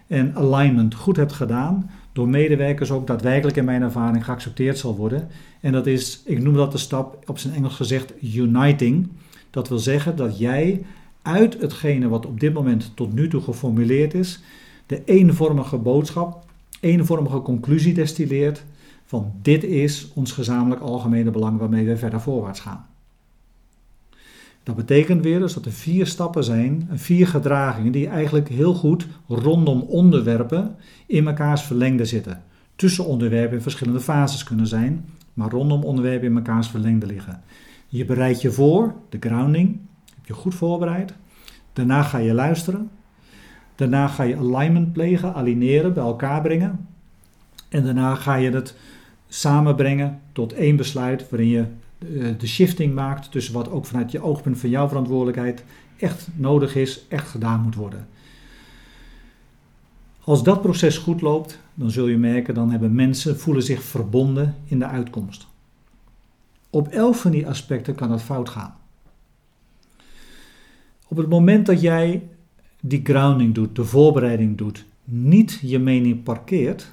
en 0.07 0.35
alignment 0.35 0.95
goed 0.95 1.15
hebt 1.15 1.31
gedaan, 1.33 1.89
door 2.13 2.29
medewerkers 2.29 2.91
ook 2.91 3.07
daadwerkelijk 3.07 3.57
in 3.57 3.65
mijn 3.65 3.81
ervaring 3.81 4.25
geaccepteerd 4.25 4.77
zal 4.77 4.95
worden. 4.95 5.27
En 5.59 5.71
dat 5.71 5.87
is, 5.87 6.21
ik 6.25 6.41
noem 6.41 6.53
dat 6.53 6.71
de 6.71 6.77
stap 6.77 7.23
op 7.29 7.37
zijn 7.37 7.53
Engels 7.53 7.75
gezegd, 7.75 8.13
uniting. 8.23 9.09
Dat 9.49 9.69
wil 9.69 9.79
zeggen 9.79 10.15
dat 10.15 10.37
jij 10.37 10.85
uit 11.21 11.61
hetgene 11.61 12.07
wat 12.07 12.25
op 12.25 12.39
dit 12.39 12.53
moment 12.53 12.91
tot 12.95 13.13
nu 13.13 13.27
toe 13.27 13.41
geformuleerd 13.41 14.13
is, 14.13 14.39
de 14.85 15.01
eenvormige 15.05 15.77
boodschap, 15.77 16.45
eenvormige 16.79 17.41
conclusie 17.41 17.93
destilleert 17.93 18.63
van 19.05 19.31
dit 19.41 19.63
is 19.63 20.11
ons 20.13 20.31
gezamenlijk 20.31 20.81
algemene 20.81 21.31
belang 21.31 21.59
waarmee 21.59 21.85
we 21.85 21.97
verder 21.97 22.21
voorwaarts 22.21 22.59
gaan. 22.59 22.90
Dat 24.63 24.75
betekent 24.75 25.23
weer 25.23 25.39
dus 25.39 25.53
dat 25.53 25.65
er 25.65 25.71
vier 25.71 26.07
stappen 26.07 26.43
zijn, 26.43 26.89
vier 26.93 27.27
gedragingen 27.27 27.91
die 27.91 28.07
eigenlijk 28.07 28.49
heel 28.49 28.73
goed 28.73 29.07
rondom 29.27 29.81
onderwerpen 29.81 30.75
in 31.05 31.23
mekaars 31.23 31.61
verlengde 31.61 32.05
zitten. 32.05 32.43
Tussen 32.75 33.05
onderwerpen 33.05 33.55
in 33.55 33.61
verschillende 33.61 33.99
fases 33.99 34.43
kunnen 34.43 34.67
zijn, 34.67 35.05
maar 35.33 35.49
rondom 35.49 35.83
onderwerpen 35.83 36.27
in 36.27 36.33
mekaars 36.33 36.69
verlengde 36.69 37.05
liggen. 37.05 37.41
Je 37.87 38.05
bereidt 38.05 38.41
je 38.41 38.51
voor, 38.51 38.93
de 39.09 39.17
grounding, 39.19 39.79
heb 40.15 40.25
je 40.25 40.33
goed 40.33 40.55
voorbereid. 40.55 41.13
Daarna 41.73 42.03
ga 42.03 42.17
je 42.17 42.33
luisteren. 42.33 42.89
Daarna 43.75 44.07
ga 44.07 44.23
je 44.23 44.37
alignment 44.37 44.93
plegen, 44.93 45.33
aligneren, 45.33 45.93
bij 45.93 46.03
elkaar 46.03 46.41
brengen. 46.41 46.87
En 47.69 47.83
daarna 47.83 48.15
ga 48.15 48.35
je 48.35 48.51
het 48.51 48.75
samenbrengen 49.27 50.21
tot 50.31 50.53
één 50.53 50.75
besluit 50.75 51.29
waarin 51.29 51.49
je 51.49 51.65
de 52.37 52.47
shifting 52.47 52.93
maakt 52.93 53.31
tussen 53.31 53.53
wat 53.53 53.69
ook 53.69 53.85
vanuit 53.85 54.11
je 54.11 54.21
oogpunt 54.21 54.57
van 54.57 54.69
jouw 54.69 54.87
verantwoordelijkheid 54.87 55.63
echt 55.97 56.27
nodig 56.35 56.75
is, 56.75 57.05
echt 57.07 57.29
gedaan 57.29 57.61
moet 57.61 57.75
worden. 57.75 58.07
Als 60.23 60.43
dat 60.43 60.61
proces 60.61 60.97
goed 60.97 61.21
loopt, 61.21 61.59
dan 61.73 61.91
zul 61.91 62.07
je 62.07 62.17
merken, 62.17 62.53
dan 62.53 62.71
hebben 62.71 62.95
mensen 62.95 63.39
voelen 63.39 63.63
zich 63.63 63.83
verbonden 63.83 64.55
in 64.65 64.79
de 64.79 64.85
uitkomst. 64.85 65.47
Op 66.69 66.87
elk 66.87 67.15
van 67.15 67.31
die 67.31 67.47
aspecten 67.47 67.95
kan 67.95 68.11
het 68.11 68.21
fout 68.21 68.49
gaan. 68.49 68.75
Op 71.07 71.17
het 71.17 71.29
moment 71.29 71.65
dat 71.65 71.81
jij 71.81 72.29
die 72.81 73.01
grounding 73.03 73.53
doet, 73.53 73.75
de 73.75 73.85
voorbereiding 73.85 74.57
doet, 74.57 74.85
niet 75.03 75.59
je 75.61 75.79
mening 75.79 76.23
parkeert, 76.23 76.91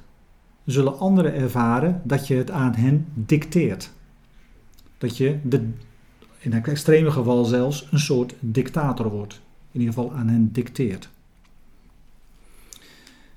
zullen 0.65 0.99
anderen 0.99 1.35
ervaren 1.35 2.01
dat 2.05 2.27
je 2.27 2.35
het 2.35 2.51
aan 2.51 2.75
hen 2.75 3.07
dicteert. 3.15 3.93
Dat 4.99 5.17
je 5.17 5.39
de, 5.43 5.69
in 6.39 6.53
het 6.53 6.69
extreme 6.69 7.11
geval 7.11 7.45
zelfs 7.45 7.89
een 7.91 7.99
soort 7.99 8.35
dictator 8.41 9.11
wordt. 9.11 9.41
In 9.71 9.81
ieder 9.81 9.95
geval 9.95 10.13
aan 10.13 10.29
hen 10.29 10.53
dicteert. 10.53 11.09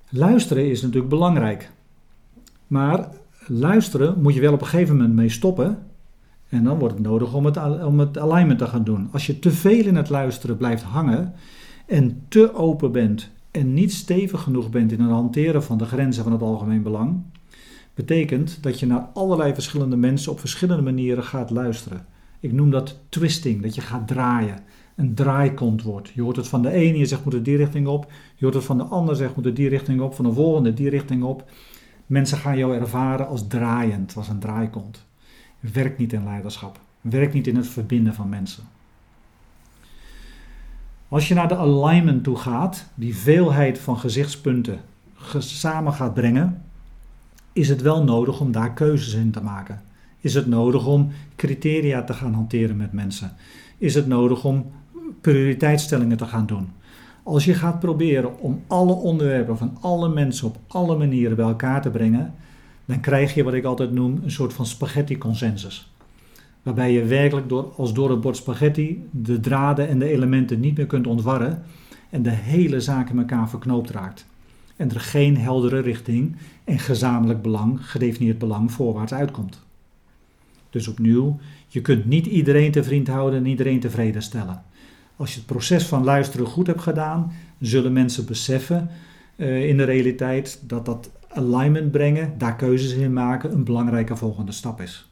Luisteren 0.10 0.70
is 0.70 0.82
natuurlijk 0.82 1.10
belangrijk. 1.10 1.72
Maar 2.68 3.10
luisteren 3.48 4.22
moet 4.22 4.34
je 4.34 4.42
wel 4.42 4.54
op 4.54 4.62
een 4.62 4.68
gegeven 4.68 4.96
moment 4.96 5.16
mee 5.16 5.30
stoppen. 5.30 5.78
En 6.50 6.64
dan 6.64 6.80
wordt 6.80 6.94
het 6.94 7.04
nodig 7.04 7.34
om 7.34 7.46
het, 7.46 7.58
om 7.84 8.00
het 8.00 8.18
alignment 8.18 8.60
te 8.60 8.68
gaan 8.68 8.84
doen. 8.84 9.10
Als 9.12 9.26
je 9.26 9.40
te 9.40 9.52
veel 9.52 9.86
in 9.86 9.96
het 9.96 10.10
luisteren 10.10 10.58
blijft 10.58 10.84
hangen 10.84 11.34
en 11.86 12.26
te 12.28 12.54
open 12.54 12.92
bent 12.92 13.30
en 13.52 13.74
niet 13.74 13.94
stevig 13.94 14.42
genoeg 14.42 14.70
bent 14.70 14.92
in 14.92 15.00
het 15.00 15.12
hanteren 15.12 15.64
van 15.64 15.78
de 15.78 15.86
grenzen 15.86 16.24
van 16.24 16.32
het 16.32 16.42
algemeen 16.42 16.84
belang, 16.84 17.24
betekent 17.94 18.64
dat 18.64 18.80
je 18.80 18.86
naar 18.86 19.10
allerlei 19.14 19.54
verschillende 19.54 19.96
mensen 19.96 20.32
op 20.32 20.40
verschillende 20.40 20.84
manieren 20.84 21.24
gaat 21.24 21.50
luisteren. 21.50 22.06
Ik 22.40 22.52
noem 22.52 22.72
dat 22.72 23.00
twisting, 23.10 23.62
dat 23.62 23.76
je 23.76 23.82
gaat 23.82 24.08
draaien. 24.08 24.60
Een 24.96 25.14
draaikont 25.14 25.84
wordt. 25.84 26.10
Je 26.10 26.22
hoort 26.22 26.36
het 26.36 26.48
van 26.48 26.62
de 26.62 26.72
ene, 26.72 26.98
je 26.98 27.06
zegt 27.06 27.24
moet 27.24 27.34
het 27.34 27.46
die 27.46 27.58
richting 27.58 27.88
op. 27.88 28.12
Je 28.36 28.44
hoort 28.44 28.56
het 28.56 28.64
van 28.64 28.78
de 28.78 28.84
ander, 28.84 29.16
zegt 29.16 29.36
moet 29.36 29.46
het 29.46 29.56
die 29.56 29.70
richting 29.70 30.02
op. 30.02 30.16
Van 30.16 30.26
de 30.26 30.34
volgende 30.34 30.74
die 30.74 30.90
richting 30.90 31.24
op. 31.24 31.50
Mensen 32.06 32.38
gaan 32.38 32.58
jou 32.58 32.76
ervaren 32.76 33.28
als 33.28 33.48
draaiend, 33.48 34.16
als 34.16 34.28
een 34.28 34.40
draaikont. 34.40 35.06
Werkt 35.60 35.98
niet 35.98 36.14
in 36.14 36.24
leiderschap. 36.24 36.80
Werkt 37.02 37.34
niet 37.34 37.48
in 37.48 37.56
het 37.56 37.68
verbinden 37.68 38.14
van 38.14 38.30
mensen. 38.30 38.64
Als 41.08 41.28
je 41.28 41.34
naar 41.34 41.48
de 41.48 41.58
alignment 41.58 42.24
toe 42.24 42.38
gaat, 42.38 42.86
die 42.94 43.16
veelheid 43.16 43.80
van 43.80 43.98
gezichtspunten 43.98 44.80
samen 45.38 45.94
gaat 45.94 46.14
brengen, 46.14 46.62
is 47.54 47.70
het 47.70 47.82
wel 47.82 48.04
nodig 48.04 48.40
om 48.40 48.52
daar 48.52 48.74
keuzes 48.74 49.14
in 49.14 49.32
te 49.32 49.42
maken. 49.42 49.82
Is 50.20 50.34
het 50.34 50.48
nodig 50.48 50.88
om 50.88 51.12
criteria 51.36 52.04
te 52.04 52.14
gaan 52.14 52.34
hanteren 52.34 52.78
met 52.78 52.92
mensen? 52.92 53.34
Is 53.78 53.96
het 53.96 54.08
nodig 54.08 54.46
om 54.46 54.72
prioriteitsstellingen 55.22 56.18
te 56.18 56.26
gaan 56.26 56.46
doen? 56.46 56.70
Als 57.24 57.46
je 57.46 57.54
gaat 57.54 57.80
proberen 57.80 58.40
om 58.40 58.62
alle 58.68 58.94
onderwerpen 58.94 59.58
van 59.58 59.78
alle 59.82 60.10
mensen 60.10 60.48
op 60.48 60.58
alle 60.68 60.98
manieren 60.98 61.36
bij 61.36 61.46
elkaar 61.46 61.82
te 61.82 61.90
brengen, 61.90 62.34
dan 62.86 63.00
krijg 63.00 63.34
je 63.34 63.44
wat 63.44 63.54
ik 63.54 63.66
altijd 63.66 63.92
noem 63.92 64.20
een 64.24 64.32
soort 64.32 64.54
van 64.54 64.66
spaghetti 64.66 65.18
consensus. 65.18 65.92
Waarbij 66.64 66.92
je 66.92 67.06
werkelijk 67.06 67.50
door, 67.50 67.74
als 67.78 67.94
door 67.94 68.10
het 68.10 68.22
bord 68.22 68.38
spaghetti 68.38 69.08
de 69.12 69.40
draden 69.40 69.88
en 69.88 70.00
de 70.00 70.10
elementen 70.10 70.60
niet 70.60 70.78
meer 70.78 70.86
kunt 70.86 71.08
ontwarren 71.08 71.64
en 72.10 72.22
de 72.24 72.30
hele 72.30 72.82
zaak 72.82 73.10
in 73.10 73.18
elkaar 73.18 73.50
verknoopt 73.50 73.90
raakt. 73.90 74.26
En 74.82 74.92
er 74.92 75.00
geen 75.00 75.38
heldere 75.38 75.80
richting 75.80 76.36
en 76.64 76.80
gezamenlijk 76.80 77.42
belang, 77.42 77.86
gedefinieerd 77.86 78.38
belang, 78.38 78.72
voorwaarts 78.72 79.14
uitkomt. 79.14 79.62
Dus 80.70 80.88
opnieuw, 80.88 81.40
je 81.68 81.82
kunt 81.82 82.06
niet 82.06 82.26
iedereen 82.26 82.72
te 82.72 82.84
vriend 82.84 83.08
houden 83.08 83.40
en 83.40 83.46
iedereen 83.46 83.80
tevreden 83.80 84.22
stellen. 84.22 84.64
Als 85.16 85.32
je 85.32 85.38
het 85.38 85.46
proces 85.46 85.86
van 85.86 86.04
luisteren 86.04 86.46
goed 86.46 86.68
hebt 86.68 86.82
gedaan, 86.82 87.32
zullen 87.60 87.94
mensen 87.94 88.26
beseffen 88.26 88.90
uh, 89.36 89.68
in 89.70 89.78
de 89.78 89.84
realiteit 89.84 90.60
dat 90.68 90.86
dat 90.86 91.12
alignment 91.28 91.92
brengen, 91.92 92.34
daar 92.38 92.56
keuzes 92.56 92.94
in 92.94 93.14
maken, 93.14 93.52
een 93.54 93.64
belangrijke 93.64 94.16
volgende 94.16 94.52
stap 94.52 94.82
is. 94.82 95.12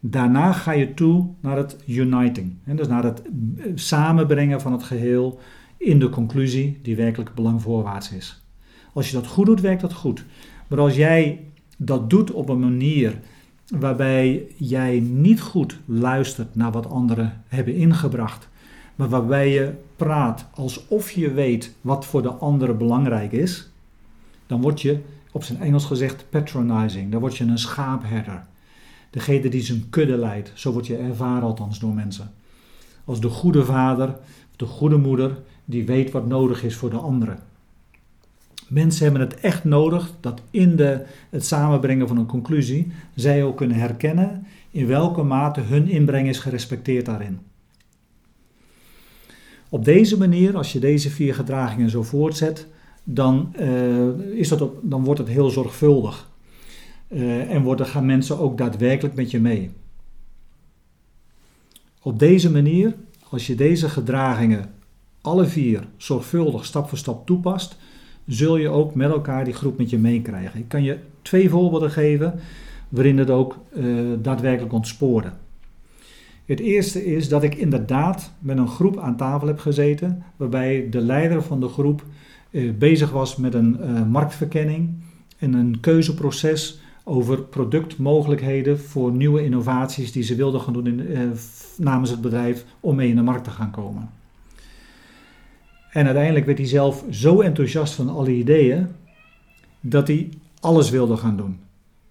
Daarna 0.00 0.52
ga 0.52 0.72
je 0.72 0.94
toe 0.94 1.28
naar 1.40 1.56
het 1.56 1.76
uniting, 1.86 2.54
hè, 2.64 2.74
dus 2.74 2.88
naar 2.88 3.04
het 3.04 3.22
eh, 3.22 3.64
samenbrengen 3.74 4.60
van 4.60 4.72
het 4.72 4.82
geheel 4.82 5.40
in 5.78 5.98
de 5.98 6.08
conclusie 6.08 6.78
die 6.82 6.96
werkelijk 6.96 7.34
belangvoorwaarts 7.34 8.12
is. 8.12 8.42
Als 8.92 9.10
je 9.10 9.16
dat 9.16 9.26
goed 9.26 9.46
doet, 9.46 9.60
werkt 9.60 9.80
dat 9.80 9.92
goed. 9.92 10.24
Maar 10.68 10.78
als 10.78 10.94
jij 10.94 11.44
dat 11.76 12.10
doet 12.10 12.30
op 12.30 12.48
een 12.48 12.60
manier 12.60 13.20
waarbij 13.68 14.46
jij 14.56 15.00
niet 15.00 15.40
goed 15.40 15.78
luistert 15.84 16.54
naar 16.54 16.72
wat 16.72 16.86
anderen 16.90 17.42
hebben 17.48 17.74
ingebracht, 17.74 18.48
maar 18.94 19.08
waarbij 19.08 19.52
je 19.52 19.72
praat 19.96 20.46
alsof 20.54 21.10
je 21.10 21.32
weet 21.32 21.74
wat 21.80 22.06
voor 22.06 22.22
de 22.22 22.32
anderen 22.32 22.78
belangrijk 22.78 23.32
is, 23.32 23.70
dan 24.46 24.60
word 24.60 24.80
je, 24.80 25.00
op 25.32 25.44
zijn 25.44 25.60
Engels 25.60 25.84
gezegd, 25.84 26.24
patronizing. 26.30 27.12
Dan 27.12 27.20
word 27.20 27.36
je 27.36 27.44
een 27.44 27.58
schaapherder. 27.58 28.46
Degene 29.10 29.48
die 29.48 29.62
zijn 29.62 29.90
kudde 29.90 30.16
leidt. 30.16 30.52
Zo 30.54 30.72
word 30.72 30.86
je 30.86 30.96
ervaren 30.96 31.42
althans 31.42 31.78
door 31.78 31.94
mensen. 31.94 32.32
Als 33.04 33.20
de 33.20 33.28
goede 33.28 33.64
vader, 33.64 34.16
de 34.56 34.66
goede 34.66 34.96
moeder, 34.96 35.38
die 35.68 35.86
weet 35.86 36.10
wat 36.10 36.26
nodig 36.26 36.64
is 36.64 36.76
voor 36.76 36.90
de 36.90 36.96
anderen. 36.96 37.38
Mensen 38.68 39.02
hebben 39.02 39.20
het 39.20 39.40
echt 39.40 39.64
nodig 39.64 40.12
dat 40.20 40.42
in 40.50 40.76
de, 40.76 41.04
het 41.30 41.46
samenbrengen 41.46 42.08
van 42.08 42.16
een 42.16 42.26
conclusie 42.26 42.92
zij 43.14 43.44
ook 43.44 43.56
kunnen 43.56 43.76
herkennen 43.76 44.46
in 44.70 44.86
welke 44.86 45.22
mate 45.22 45.60
hun 45.60 45.88
inbreng 45.88 46.28
is 46.28 46.38
gerespecteerd 46.38 47.06
daarin. 47.06 47.38
Op 49.68 49.84
deze 49.84 50.18
manier, 50.18 50.56
als 50.56 50.72
je 50.72 50.78
deze 50.78 51.10
vier 51.10 51.34
gedragingen 51.34 51.90
zo 51.90 52.02
voortzet, 52.02 52.66
dan, 53.04 53.54
uh, 53.60 54.38
is 54.38 54.48
dat 54.48 54.60
op, 54.60 54.78
dan 54.82 55.04
wordt 55.04 55.20
het 55.20 55.28
heel 55.28 55.50
zorgvuldig. 55.50 56.30
Uh, 57.08 57.54
en 57.54 57.62
worden, 57.62 57.86
gaan 57.86 58.06
mensen 58.06 58.38
ook 58.38 58.58
daadwerkelijk 58.58 59.14
met 59.14 59.30
je 59.30 59.40
mee. 59.40 59.70
Op 62.02 62.18
deze 62.18 62.50
manier, 62.50 62.94
als 63.28 63.46
je 63.46 63.54
deze 63.54 63.88
gedragingen 63.88 64.76
alle 65.20 65.46
vier 65.46 65.84
zorgvuldig 65.96 66.64
stap 66.64 66.88
voor 66.88 66.98
stap 66.98 67.26
toepast, 67.26 67.76
zul 68.26 68.56
je 68.56 68.68
ook 68.68 68.94
met 68.94 69.10
elkaar 69.10 69.44
die 69.44 69.54
groep 69.54 69.78
met 69.78 69.90
je 69.90 69.98
meekrijgen. 69.98 70.60
Ik 70.60 70.68
kan 70.68 70.82
je 70.82 70.98
twee 71.22 71.50
voorbeelden 71.50 71.90
geven 71.90 72.40
waarin 72.88 73.18
het 73.18 73.30
ook 73.30 73.58
uh, 73.76 74.12
daadwerkelijk 74.22 74.72
ontspoorde. 74.72 75.32
Het 76.44 76.60
eerste 76.60 77.04
is 77.04 77.28
dat 77.28 77.42
ik 77.42 77.54
inderdaad 77.54 78.32
met 78.38 78.58
een 78.58 78.68
groep 78.68 78.98
aan 78.98 79.16
tafel 79.16 79.46
heb 79.46 79.58
gezeten, 79.58 80.22
waarbij 80.36 80.88
de 80.90 81.00
leider 81.00 81.42
van 81.42 81.60
de 81.60 81.68
groep 81.68 82.04
uh, 82.50 82.72
bezig 82.72 83.10
was 83.10 83.36
met 83.36 83.54
een 83.54 83.76
uh, 83.80 84.06
marktverkenning 84.06 84.90
en 85.38 85.52
een 85.52 85.80
keuzeproces 85.80 86.80
over 87.04 87.42
productmogelijkheden 87.42 88.80
voor 88.80 89.12
nieuwe 89.12 89.44
innovaties 89.44 90.12
die 90.12 90.22
ze 90.22 90.34
wilden 90.34 90.60
gaan 90.60 90.72
doen 90.72 90.86
in, 90.86 91.32
namens 91.76 92.10
het 92.10 92.20
bedrijf 92.20 92.64
om 92.80 92.96
mee 92.96 93.08
in 93.08 93.16
de 93.16 93.22
markt 93.22 93.44
te 93.44 93.50
gaan 93.50 93.70
komen. 93.70 94.10
En 95.90 96.04
uiteindelijk 96.04 96.46
werd 96.46 96.58
hij 96.58 96.66
zelf 96.66 97.04
zo 97.10 97.40
enthousiast 97.40 97.94
van 97.94 98.08
alle 98.08 98.30
ideeën 98.30 98.88
dat 99.80 100.06
hij 100.06 100.28
alles 100.60 100.90
wilde 100.90 101.16
gaan 101.16 101.36
doen. 101.36 101.60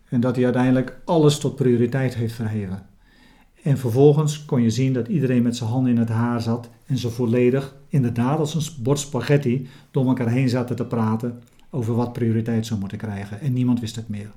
En 0.10 0.20
dat 0.20 0.36
hij 0.36 0.44
uiteindelijk 0.44 1.00
alles 1.06 1.38
tot 1.38 1.56
prioriteit 1.56 2.16
heeft 2.16 2.34
verheven. 2.34 2.86
En 3.64 3.78
vervolgens 3.78 4.46
kon 4.46 4.62
je 4.62 4.70
zien 4.70 4.94
dat 4.94 5.08
iedereen 5.08 5.42
met 5.42 5.56
zijn 5.56 5.70
handen 5.70 5.92
in 5.92 5.98
het 5.98 6.10
haar 6.10 6.42
zat 6.42 6.70
en 6.86 6.98
ze 6.98 7.10
volledig, 7.10 7.76
inderdaad 7.90 8.40
als 8.40 8.56
een 8.56 8.84
bord 8.84 9.00
spaghetti, 9.00 9.68
door 9.92 10.08
elkaar 10.08 10.30
heen 10.30 10.50
zaten 10.50 10.76
te 10.76 10.86
praten 10.86 11.42
over 11.70 11.96
wat 11.96 12.14
prioriteit 12.14 12.66
zou 12.66 12.80
moeten 12.80 12.98
krijgen. 12.98 13.42
En 13.42 13.54
niemand 13.54 13.80
wist 13.80 13.96
het 13.96 14.10
meer. 14.10 14.32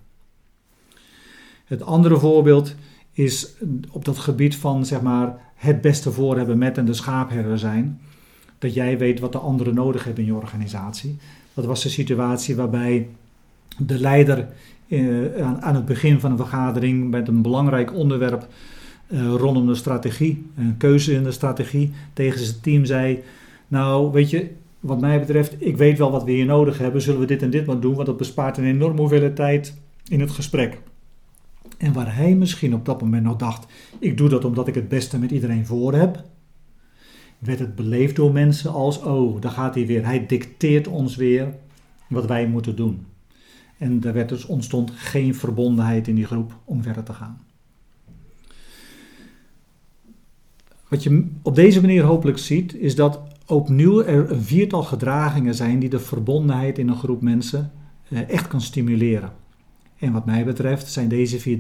Het 1.65 1.83
andere 1.83 2.19
voorbeeld 2.19 2.75
is 3.13 3.55
op 3.91 4.05
dat 4.05 4.19
gebied 4.19 4.57
van 4.57 4.87
zeg 4.87 5.01
maar, 5.01 5.53
het 5.55 5.81
beste 5.81 6.13
voor 6.13 6.37
hebben 6.37 6.59
met 6.59 6.79
en 6.79 6.85
de 6.85 6.95
schaapherder 6.95 7.59
zijn 7.59 8.01
dat 8.61 8.75
jij 8.75 8.99
weet 8.99 9.21
wat 9.21 9.33
de 9.33 9.39
anderen 9.39 9.75
nodig 9.75 10.05
hebben 10.05 10.25
in 10.25 10.31
je 10.31 10.37
organisatie. 10.37 11.17
Dat 11.55 11.65
was 11.65 11.83
de 11.83 11.89
situatie 11.89 12.57
waarbij 12.57 13.09
de 13.79 13.99
leider 13.99 14.49
eh, 14.89 15.43
aan, 15.43 15.63
aan, 15.63 15.75
het 15.75 15.85
begin 15.85 16.21
van 16.21 16.31
een 16.31 16.37
vergadering 16.37 17.11
met 17.11 17.29
een 17.29 17.43
belangrijk 17.43 17.95
onderwerp 17.95 18.49
eh, 19.07 19.35
rondom 19.37 19.67
de 19.67 19.75
strategie, 19.75 20.47
een 20.57 20.77
keuze 20.77 21.13
in 21.13 21.23
de 21.23 21.33
strategie, 21.33 21.93
tegen 22.13 22.41
zijn 22.41 22.61
team 22.61 22.85
zei: 22.85 23.23
Nou, 23.69 24.13
weet 24.13 24.31
je, 24.31 24.51
wat 24.81 25.01
mij 25.01 25.21
betreft, 25.21 25.55
ik 25.59 25.77
weet 25.77 25.99
wel 25.99 26.11
wat 26.11 26.25
we 26.25 26.31
hier 26.31 26.47
nodig 26.47 26.79
hebben, 26.79 27.03
zullen 27.03 27.21
we 27.21 27.27
dit 27.27 27.43
en 27.43 27.51
dit 27.51 27.67
maar 27.67 27.81
doen, 27.81 27.95
want 27.95 28.07
dat 28.07 28.17
bespaart 28.17 28.57
een 28.57 28.65
enorme 28.65 29.01
hoeveelheid 29.01 29.37
tijd 29.37 29.75
in 30.09 30.21
het 30.21 30.31
gesprek. 30.31 30.79
En 31.79 31.93
waar 31.93 32.17
hij 32.17 32.35
misschien 32.35 32.75
op 32.75 32.85
dat 32.85 33.01
moment 33.01 33.25
nog 33.25 33.37
dacht: 33.37 33.67
Ik 33.99 34.17
doe 34.17 34.29
dat 34.29 34.45
omdat 34.45 34.69
ik 34.69 34.75
het 34.75 34.89
beste 34.89 35.19
met 35.19 35.31
iedereen 35.31 35.67
voor 35.67 35.95
heb 35.95 36.25
werd 37.41 37.59
het 37.59 37.75
beleefd 37.75 38.17
door 38.17 38.33
mensen 38.33 38.73
als, 38.73 39.03
oh, 39.03 39.41
daar 39.41 39.51
gaat 39.51 39.75
hij 39.75 39.87
weer. 39.87 40.05
Hij 40.05 40.27
dicteert 40.27 40.89
ons 40.89 41.17
weer 41.17 41.55
wat 42.09 42.27
wij 42.27 42.47
moeten 42.47 42.77
doen. 42.77 43.07
En 43.79 44.05
er 44.05 44.13
werd 44.13 44.29
dus 44.29 44.47
ontstond 44.47 44.91
geen 44.95 45.35
verbondenheid 45.35 46.09
in 46.09 46.15
die 46.15 46.27
groep 46.27 46.57
om 46.65 46.83
verder 46.83 47.03
te 47.03 47.13
gaan. 47.13 47.41
Wat 50.89 51.03
je 51.03 51.31
op 51.43 51.55
deze 51.55 51.81
manier 51.81 52.03
hopelijk 52.03 52.39
ziet, 52.39 52.75
is 52.75 52.95
dat 52.95 53.21
opnieuw 53.47 54.03
er 54.03 54.31
een 54.31 54.43
viertal 54.43 54.83
gedragingen 54.83 55.55
zijn 55.55 55.79
die 55.79 55.89
de 55.89 56.01
verbondenheid 56.01 56.79
in 56.79 56.89
een 56.89 56.97
groep 56.97 57.23
mensen 57.23 57.73
eh, 58.09 58.29
echt 58.29 58.49
kan 58.49 58.61
stimuleren. 58.61 59.33
En 59.99 60.13
wat 60.13 60.27
mij 60.27 60.45
betreft 60.45 60.93
zijn 60.93 61.09
deze 61.09 61.41
vier, 61.41 61.59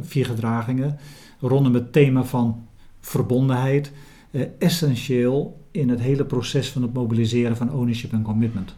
vier 0.00 0.26
gedragingen 0.26 0.98
rondom 1.40 1.74
het 1.74 1.92
thema 1.92 2.24
van 2.24 2.66
verbondenheid 3.00 3.92
eh, 4.32 4.42
essentieel 4.58 5.60
in 5.70 5.88
het 5.88 6.00
hele 6.00 6.24
proces 6.24 6.68
van 6.68 6.82
het 6.82 6.92
mobiliseren 6.92 7.56
van 7.56 7.72
ownership 7.72 8.12
en 8.12 8.22
commitment. 8.22 8.74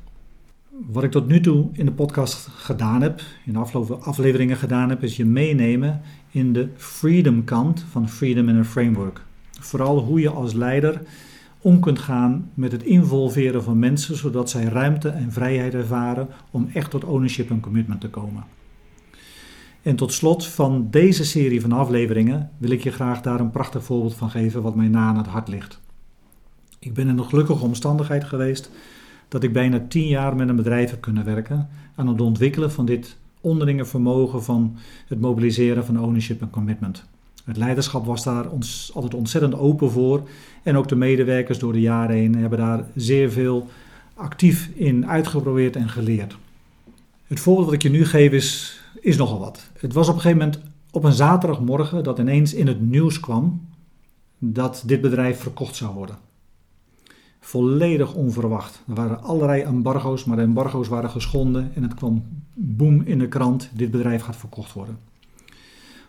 Wat 0.87 1.05
ik 1.05 1.11
tot 1.11 1.27
nu 1.27 1.41
toe 1.41 1.69
in 1.73 1.85
de 1.85 1.93
podcast 1.93 2.47
gedaan 2.47 3.03
heb, 3.03 3.21
in 3.45 3.53
de 3.53 3.59
afgelopen 3.59 4.03
afleveringen 4.03 4.57
gedaan 4.57 4.89
heb, 4.89 5.03
is 5.03 5.17
je 5.17 5.25
meenemen 5.25 6.01
in 6.31 6.53
de 6.53 6.69
freedom 6.77 7.45
kant 7.45 7.85
van 7.91 8.09
Freedom 8.09 8.49
in 8.49 8.59
a 8.59 8.65
Framework. 8.65 9.21
Vooral 9.61 9.99
hoe 9.99 10.21
je 10.21 10.31
als 10.31 10.53
leider 10.53 11.03
om 11.61 11.81
kunt 11.81 11.99
gaan 11.99 12.51
met 12.55 12.73
het 12.73 12.83
involveren 12.83 13.63
van 13.63 13.79
mensen, 13.79 14.17
zodat 14.17 14.51
zij 14.51 14.65
ruimte 14.65 15.09
en 15.09 15.33
vrijheid 15.33 15.75
ervaren 15.75 16.29
om 16.51 16.69
echt 16.73 16.91
tot 16.91 17.05
ownership 17.05 17.51
en 17.51 17.61
commitment 17.61 18.01
te 18.01 18.09
komen. 18.09 18.45
En 19.85 19.97
tot 19.97 20.13
slot 20.13 20.47
van 20.47 20.87
deze 20.91 21.25
serie 21.25 21.61
van 21.61 21.73
afleveringen 21.73 22.51
wil 22.59 22.71
ik 22.71 22.83
je 22.83 22.93
graag 22.93 23.21
daar 23.21 23.41
een 23.41 23.51
prachtig 23.51 23.85
voorbeeld 23.85 24.15
van 24.15 24.31
geven 24.31 24.63
wat 24.63 24.75
mij 24.75 24.89
na 24.89 25.07
aan 25.07 25.17
het 25.17 25.27
hart 25.27 25.49
ligt. 25.49 25.81
Ik 26.79 26.95
ben 26.95 27.09
in 27.09 27.19
een 27.19 27.25
gelukkige 27.25 27.65
omstandigheid 27.65 28.25
geweest 28.25 28.71
dat 29.29 29.43
ik 29.43 29.53
bijna 29.53 29.85
tien 29.89 30.07
jaar 30.07 30.37
met 30.37 30.49
een 30.49 30.57
bedrijf 30.57 30.91
heb 30.91 31.01
kunnen 31.01 31.25
werken 31.25 31.69
aan 31.95 32.09
het 32.09 32.21
ontwikkelen 32.21 32.73
van 32.73 32.87
dit 32.87 33.17
onderlinge 33.41 33.85
vermogen 33.85 34.43
van 34.43 34.77
het 35.07 35.21
mobiliseren 35.21 35.85
van 35.85 36.01
ownership 36.01 36.41
en 36.41 36.51
commitment. 36.51 37.05
Het 37.45 37.57
leiderschap 37.57 38.07
was 38.07 38.25
daar 38.25 38.51
ons 38.51 38.91
altijd 38.95 39.15
ontzettend 39.15 39.55
open 39.55 39.91
voor 39.91 40.29
en 40.63 40.77
ook 40.77 40.89
de 40.89 40.97
medewerkers 40.97 41.59
door 41.59 41.73
de 41.73 41.81
jaren 41.81 42.17
heen 42.17 42.35
hebben 42.35 42.59
daar 42.59 42.85
zeer 42.95 43.31
veel 43.31 43.69
actief 44.15 44.71
in 44.75 45.09
uitgeprobeerd 45.09 45.77
en 45.77 45.89
geleerd. 45.89 46.37
Het 47.27 47.41
voorbeeld 47.41 47.67
wat 47.67 47.75
ik 47.75 47.83
je 47.83 47.91
nu 47.91 48.05
geef 48.05 48.33
is, 48.33 48.79
is 49.01 49.17
nogal 49.17 49.39
wat. 49.39 49.71
Het 49.79 49.93
was 49.93 50.09
op 50.09 50.15
een 50.15 50.21
gegeven 50.21 50.45
moment 50.45 50.63
op 50.91 51.05
een 51.05 51.13
zaterdagmorgen 51.13 52.05
dat 52.05 52.19
ineens 52.19 52.55
in 52.55 52.67
het 52.67 52.81
nieuws 52.81 53.21
kwam 53.21 53.61
dat 54.39 54.83
dit 54.87 55.01
bedrijf 55.01 55.41
verkocht 55.41 55.77
zou 55.77 55.95
worden. 55.95 56.17
Volledig 57.41 58.15
onverwacht. 58.15 58.83
Er 58.89 58.95
waren 58.95 59.23
allerlei 59.23 59.63
embargo's, 59.63 60.25
maar 60.25 60.37
de 60.37 60.43
embargo's 60.43 60.89
waren 60.89 61.11
geschonden 61.11 61.71
en 61.75 61.83
het 61.83 61.95
kwam 61.95 62.25
boem 62.55 63.03
in 63.05 63.19
de 63.19 63.29
krant: 63.29 63.71
dit 63.73 63.91
bedrijf 63.91 64.23
gaat 64.23 64.37
verkocht 64.37 64.73
worden. 64.73 64.99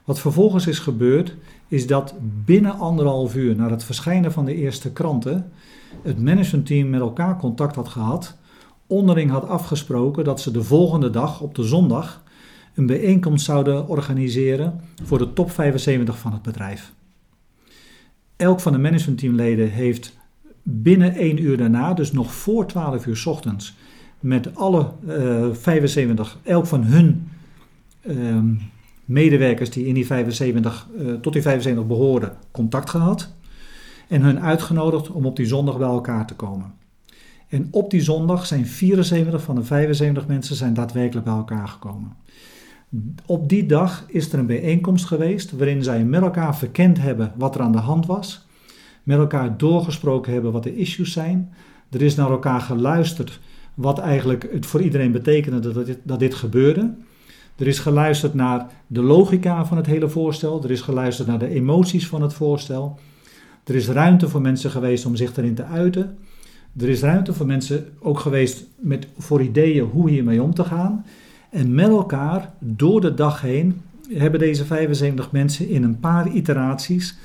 Wat 0.03 0.19
vervolgens 0.19 0.67
is 0.67 0.79
gebeurd, 0.79 1.35
is 1.67 1.87
dat 1.87 2.13
binnen 2.45 2.77
anderhalf 2.77 3.35
uur 3.35 3.55
na 3.55 3.69
het 3.69 3.83
verschijnen 3.83 4.31
van 4.31 4.45
de 4.45 4.55
eerste 4.55 4.91
kranten, 4.91 5.51
het 6.01 6.23
managementteam 6.23 6.89
met 6.89 6.99
elkaar 6.99 7.37
contact 7.37 7.75
had 7.75 7.87
gehad, 7.87 8.35
onderling 8.87 9.31
had 9.31 9.47
afgesproken 9.47 10.23
dat 10.23 10.41
ze 10.41 10.51
de 10.51 10.63
volgende 10.63 11.09
dag, 11.09 11.41
op 11.41 11.55
de 11.55 11.63
zondag, 11.63 12.23
een 12.75 12.85
bijeenkomst 12.85 13.45
zouden 13.45 13.87
organiseren 13.87 14.81
voor 15.03 15.17
de 15.17 15.33
top 15.33 15.51
75 15.51 16.17
van 16.17 16.33
het 16.33 16.41
bedrijf. 16.41 16.93
Elk 18.35 18.59
van 18.59 18.71
de 18.71 18.77
managementteamleden 18.77 19.71
heeft 19.71 20.17
binnen 20.63 21.15
één 21.15 21.43
uur 21.43 21.57
daarna, 21.57 21.93
dus 21.93 22.11
nog 22.11 22.33
voor 22.33 22.67
12 22.67 23.05
uur 23.05 23.23
ochtends, 23.25 23.75
met 24.19 24.55
alle 24.55 24.91
uh, 25.07 25.47
75, 25.53 26.37
elk 26.43 26.65
van 26.65 26.83
hun 26.83 27.29
uh, 28.01 28.39
medewerkers 29.05 29.69
die 29.69 29.85
in 29.85 29.93
die 29.93 30.05
75, 30.05 30.87
uh, 30.97 31.13
tot 31.13 31.33
die 31.33 31.41
75 31.41 31.87
behoorden, 31.87 32.37
contact 32.51 32.89
gehad. 32.89 33.33
En 34.07 34.21
hun 34.21 34.39
uitgenodigd 34.39 35.11
om 35.11 35.25
op 35.25 35.35
die 35.35 35.45
zondag 35.45 35.77
bij 35.77 35.87
elkaar 35.87 36.27
te 36.27 36.35
komen. 36.35 36.73
En 37.47 37.67
op 37.71 37.89
die 37.89 38.01
zondag 38.01 38.45
zijn 38.45 38.65
74 38.65 39.41
van 39.41 39.55
de 39.55 39.63
75 39.63 40.27
mensen 40.27 40.55
zijn 40.55 40.73
daadwerkelijk 40.73 41.25
bij 41.25 41.35
elkaar 41.35 41.67
gekomen. 41.67 42.15
Op 43.25 43.49
die 43.49 43.65
dag 43.65 44.05
is 44.07 44.33
er 44.33 44.39
een 44.39 44.45
bijeenkomst 44.45 45.05
geweest 45.05 45.51
waarin 45.51 45.83
zij 45.83 46.05
met 46.05 46.21
elkaar 46.21 46.55
verkend 46.55 47.01
hebben 47.01 47.33
wat 47.37 47.55
er 47.55 47.61
aan 47.61 47.71
de 47.71 47.77
hand 47.77 48.05
was, 48.05 48.47
met 49.03 49.17
elkaar 49.17 49.57
doorgesproken 49.57 50.33
hebben 50.33 50.51
wat 50.51 50.63
de 50.63 50.75
issues 50.75 51.11
zijn. 51.11 51.53
Er 51.89 52.01
is 52.01 52.15
naar 52.15 52.29
elkaar 52.29 52.61
geluisterd 52.61 53.39
wat 53.73 53.99
eigenlijk 53.99 54.49
het 54.51 54.65
voor 54.65 54.81
iedereen 54.81 55.11
betekende 55.11 55.59
dat 55.59 55.85
dit, 55.85 55.99
dat 56.03 56.19
dit 56.19 56.33
gebeurde. 56.33 56.93
Er 57.55 57.67
is 57.67 57.79
geluisterd 57.79 58.33
naar 58.33 58.67
de 58.87 59.01
logica 59.01 59.65
van 59.65 59.77
het 59.77 59.85
hele 59.85 60.09
voorstel. 60.09 60.63
Er 60.63 60.71
is 60.71 60.81
geluisterd 60.81 61.27
naar 61.27 61.39
de 61.39 61.49
emoties 61.49 62.07
van 62.07 62.21
het 62.21 62.33
voorstel. 62.33 62.99
Er 63.63 63.75
is 63.75 63.87
ruimte 63.87 64.29
voor 64.29 64.41
mensen 64.41 64.71
geweest 64.71 65.05
om 65.05 65.15
zich 65.15 65.37
erin 65.37 65.55
te 65.55 65.63
uiten. 65.63 66.17
Er 66.77 66.89
is 66.89 67.01
ruimte 67.01 67.33
voor 67.33 67.45
mensen 67.45 67.85
ook 67.99 68.19
geweest 68.19 68.65
met, 68.79 69.07
voor 69.17 69.41
ideeën 69.41 69.85
hoe 69.85 70.09
hiermee 70.09 70.41
om 70.41 70.53
te 70.53 70.63
gaan. 70.63 71.05
En 71.55 71.73
met 71.73 71.87
elkaar 71.87 72.53
door 72.59 73.01
de 73.01 73.13
dag 73.13 73.41
heen 73.41 73.81
hebben 74.13 74.39
deze 74.39 74.65
75 74.65 75.31
mensen 75.31 75.69
in 75.69 75.83
een 75.83 75.99
paar 75.99 76.29
iteraties 76.29 77.17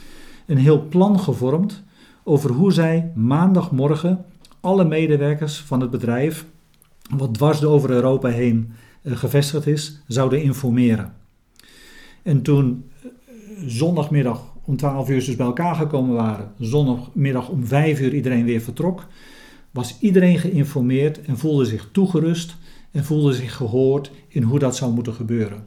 een 0.46 0.56
heel 0.56 0.86
plan 0.88 1.20
gevormd 1.20 1.82
over 2.24 2.50
hoe 2.50 2.72
zij 2.72 3.10
maandagmorgen 3.14 4.24
alle 4.60 4.84
medewerkers 4.84 5.60
van 5.60 5.80
het 5.80 5.90
bedrijf, 5.90 6.46
wat 7.16 7.34
dwars 7.34 7.64
over 7.64 7.90
Europa 7.90 8.28
heen 8.28 8.72
eh, 9.02 9.16
gevestigd 9.16 9.66
is, 9.66 10.00
zouden 10.06 10.42
informeren. 10.42 11.14
En 12.22 12.42
toen 12.42 12.84
eh, 13.02 13.08
zondagmiddag 13.66 14.54
om 14.64 14.76
12 14.76 15.08
uur 15.08 15.24
dus 15.24 15.36
bij 15.36 15.46
elkaar 15.46 15.74
gekomen 15.74 16.14
waren, 16.14 16.52
zondagmiddag 16.58 17.48
om 17.48 17.66
5 17.66 18.00
uur 18.00 18.14
iedereen 18.14 18.44
weer 18.44 18.60
vertrok, 18.60 19.06
was 19.70 19.96
iedereen 20.00 20.38
geïnformeerd 20.38 21.22
en 21.22 21.38
voelde 21.38 21.64
zich 21.64 21.88
toegerust 21.92 22.56
en 22.90 23.04
voelde 23.04 23.32
zich 23.32 23.56
gehoord 23.56 24.10
in 24.28 24.42
hoe 24.42 24.58
dat 24.58 24.76
zou 24.76 24.92
moeten 24.92 25.12
gebeuren. 25.12 25.64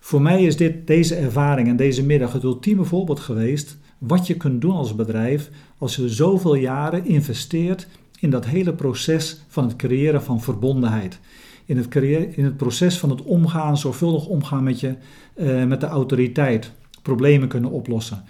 Voor 0.00 0.22
mij 0.22 0.42
is 0.42 0.56
dit, 0.56 0.86
deze 0.86 1.14
ervaring 1.14 1.68
en 1.68 1.76
deze 1.76 2.02
middag 2.02 2.32
het 2.32 2.42
ultieme 2.42 2.84
voorbeeld 2.84 3.20
geweest 3.20 3.78
wat 3.98 4.26
je 4.26 4.36
kunt 4.36 4.60
doen 4.60 4.74
als 4.76 4.94
bedrijf 4.94 5.50
als 5.78 5.96
je 5.96 6.08
zoveel 6.08 6.54
jaren 6.54 7.04
investeert 7.04 7.88
in 8.20 8.30
dat 8.30 8.46
hele 8.46 8.72
proces 8.72 9.40
van 9.48 9.64
het 9.64 9.76
creëren 9.76 10.22
van 10.22 10.40
verbondenheid. 10.40 11.18
In 11.64 11.76
het, 11.76 11.88
creëren, 11.88 12.36
in 12.36 12.44
het 12.44 12.56
proces 12.56 12.98
van 12.98 13.10
het 13.10 13.22
omgaan, 13.22 13.78
zorgvuldig 13.78 14.26
omgaan 14.26 14.64
met, 14.64 14.80
je, 14.80 14.94
uh, 15.34 15.64
met 15.64 15.80
de 15.80 15.86
autoriteit, 15.86 16.72
problemen 17.02 17.48
kunnen 17.48 17.70
oplossen. 17.70 18.24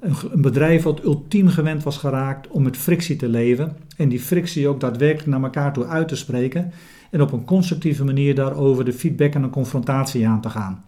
Een, 0.00 0.14
een 0.32 0.42
bedrijf 0.42 0.82
wat 0.82 1.04
ultiem 1.04 1.48
gewend 1.48 1.82
was 1.82 1.96
geraakt 1.96 2.48
om 2.48 2.62
met 2.62 2.76
frictie 2.76 3.16
te 3.16 3.28
leven 3.28 3.76
en 3.96 4.08
die 4.08 4.20
frictie 4.20 4.68
ook 4.68 4.80
daadwerkelijk 4.80 5.26
naar 5.26 5.42
elkaar 5.42 5.72
toe 5.72 5.86
uit 5.86 6.08
te 6.08 6.16
spreken 6.16 6.72
en 7.16 7.22
op 7.22 7.32
een 7.32 7.44
constructieve 7.44 8.04
manier 8.04 8.34
daarover 8.34 8.84
de 8.84 8.92
feedback 8.92 9.34
en 9.34 9.42
de 9.42 9.50
confrontatie 9.50 10.28
aan 10.28 10.40
te 10.40 10.50
gaan. 10.50 10.84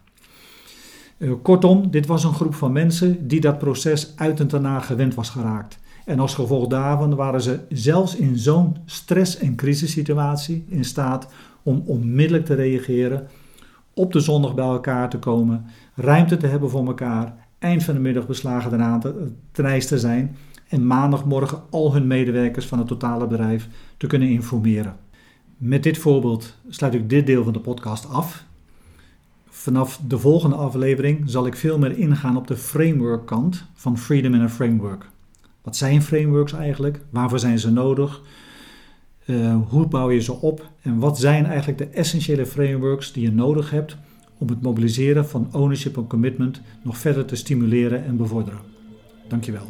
Uh, 1.19 1.33
kortom, 1.43 1.91
dit 1.91 2.07
was 2.07 2.25
een 2.25 2.35
groep 2.35 2.55
van 2.55 2.73
mensen 2.73 3.29
die 3.29 3.41
dat 3.41 3.59
proces 3.59 4.13
uit 4.17 4.41
en 4.41 4.49
daarna 4.49 4.81
gewend 4.81 5.15
was 5.15 5.31
geraakt. 5.31 5.79
En 6.05 6.21
als 6.21 6.35
gevolg 6.35 6.67
daarvan 6.67 7.15
waren 7.15 7.41
ze 7.41 7.61
zelfs 7.69 8.17
in 8.17 8.39
zo'n 8.39 8.77
stress- 8.85 9.39
en 9.39 9.57
crisissituatie 9.57 10.65
in 10.69 10.85
staat 10.85 11.29
om 11.63 11.83
onmiddellijk 11.87 12.45
te 12.47 12.55
reageren, 12.55 13.27
op 13.95 14.13
de 14.13 14.21
zondag 14.21 14.55
bij 14.55 14.65
elkaar 14.65 15.11
te 15.11 15.19
komen, 15.19 15.65
ruimte 15.95 16.37
te 16.37 16.47
hebben 16.47 16.71
voor 16.71 16.87
elkaar, 16.87 17.35
eind 17.59 17.85
van 17.85 17.95
de 17.95 18.01
middag 18.01 18.27
beslagen 18.27 19.01
te, 19.01 19.31
te 19.53 19.85
te 19.87 19.99
zijn 19.99 20.37
en 20.69 20.87
maandagmorgen 20.87 21.61
al 21.71 21.93
hun 21.93 22.07
medewerkers 22.07 22.67
van 22.67 22.79
het 22.79 22.89
totale 22.89 23.27
bedrijf 23.27 23.69
te 23.97 24.07
kunnen 24.07 24.29
informeren. 24.29 25.07
Met 25.59 25.83
dit 25.83 25.99
voorbeeld 25.99 26.55
sluit 26.69 26.95
ik 26.95 27.09
dit 27.09 27.27
deel 27.27 27.45
van 27.45 27.53
de 27.53 27.61
podcast 27.61 28.09
af. 28.09 28.45
Vanaf 29.49 30.01
de 30.07 30.19
volgende 30.19 30.57
aflevering 30.57 31.23
zal 31.31 31.47
ik 31.47 31.57
veel 31.57 31.79
meer 31.79 31.99
ingaan 31.99 32.37
op 32.37 32.47
de 32.47 32.57
framework 32.57 33.27
kant 33.27 33.65
van 33.75 33.99
Freedom 33.99 34.35
in 34.35 34.41
a 34.41 34.49
Framework. 34.49 35.11
Wat 35.63 35.77
zijn 35.77 36.03
frameworks 36.03 36.53
eigenlijk? 36.53 37.01
Waarvoor 37.11 37.39
zijn 37.39 37.59
ze 37.59 37.71
nodig? 37.71 38.23
Uh, 39.27 39.57
hoe 39.69 39.87
bouw 39.87 40.11
je 40.11 40.21
ze 40.21 40.33
op? 40.33 40.71
En 40.83 40.99
wat 40.99 41.19
zijn 41.19 41.47
eigenlijk 41.47 41.79
de 41.79 41.87
essentiële 41.87 42.47
frameworks 42.47 43.13
die 43.13 43.23
je 43.23 43.33
nodig 43.33 43.71
hebt 43.71 43.97
om 44.39 44.49
het 44.49 44.63
mobiliseren 44.63 45.29
van 45.29 45.49
ownership 45.53 45.97
en 45.97 46.07
commitment 46.07 46.61
nog 46.83 46.99
verder 46.99 47.25
te 47.25 47.37
stimuleren 47.37 48.05
en 48.05 48.17
bevorderen? 48.17 48.61
Dankjewel. 49.29 49.67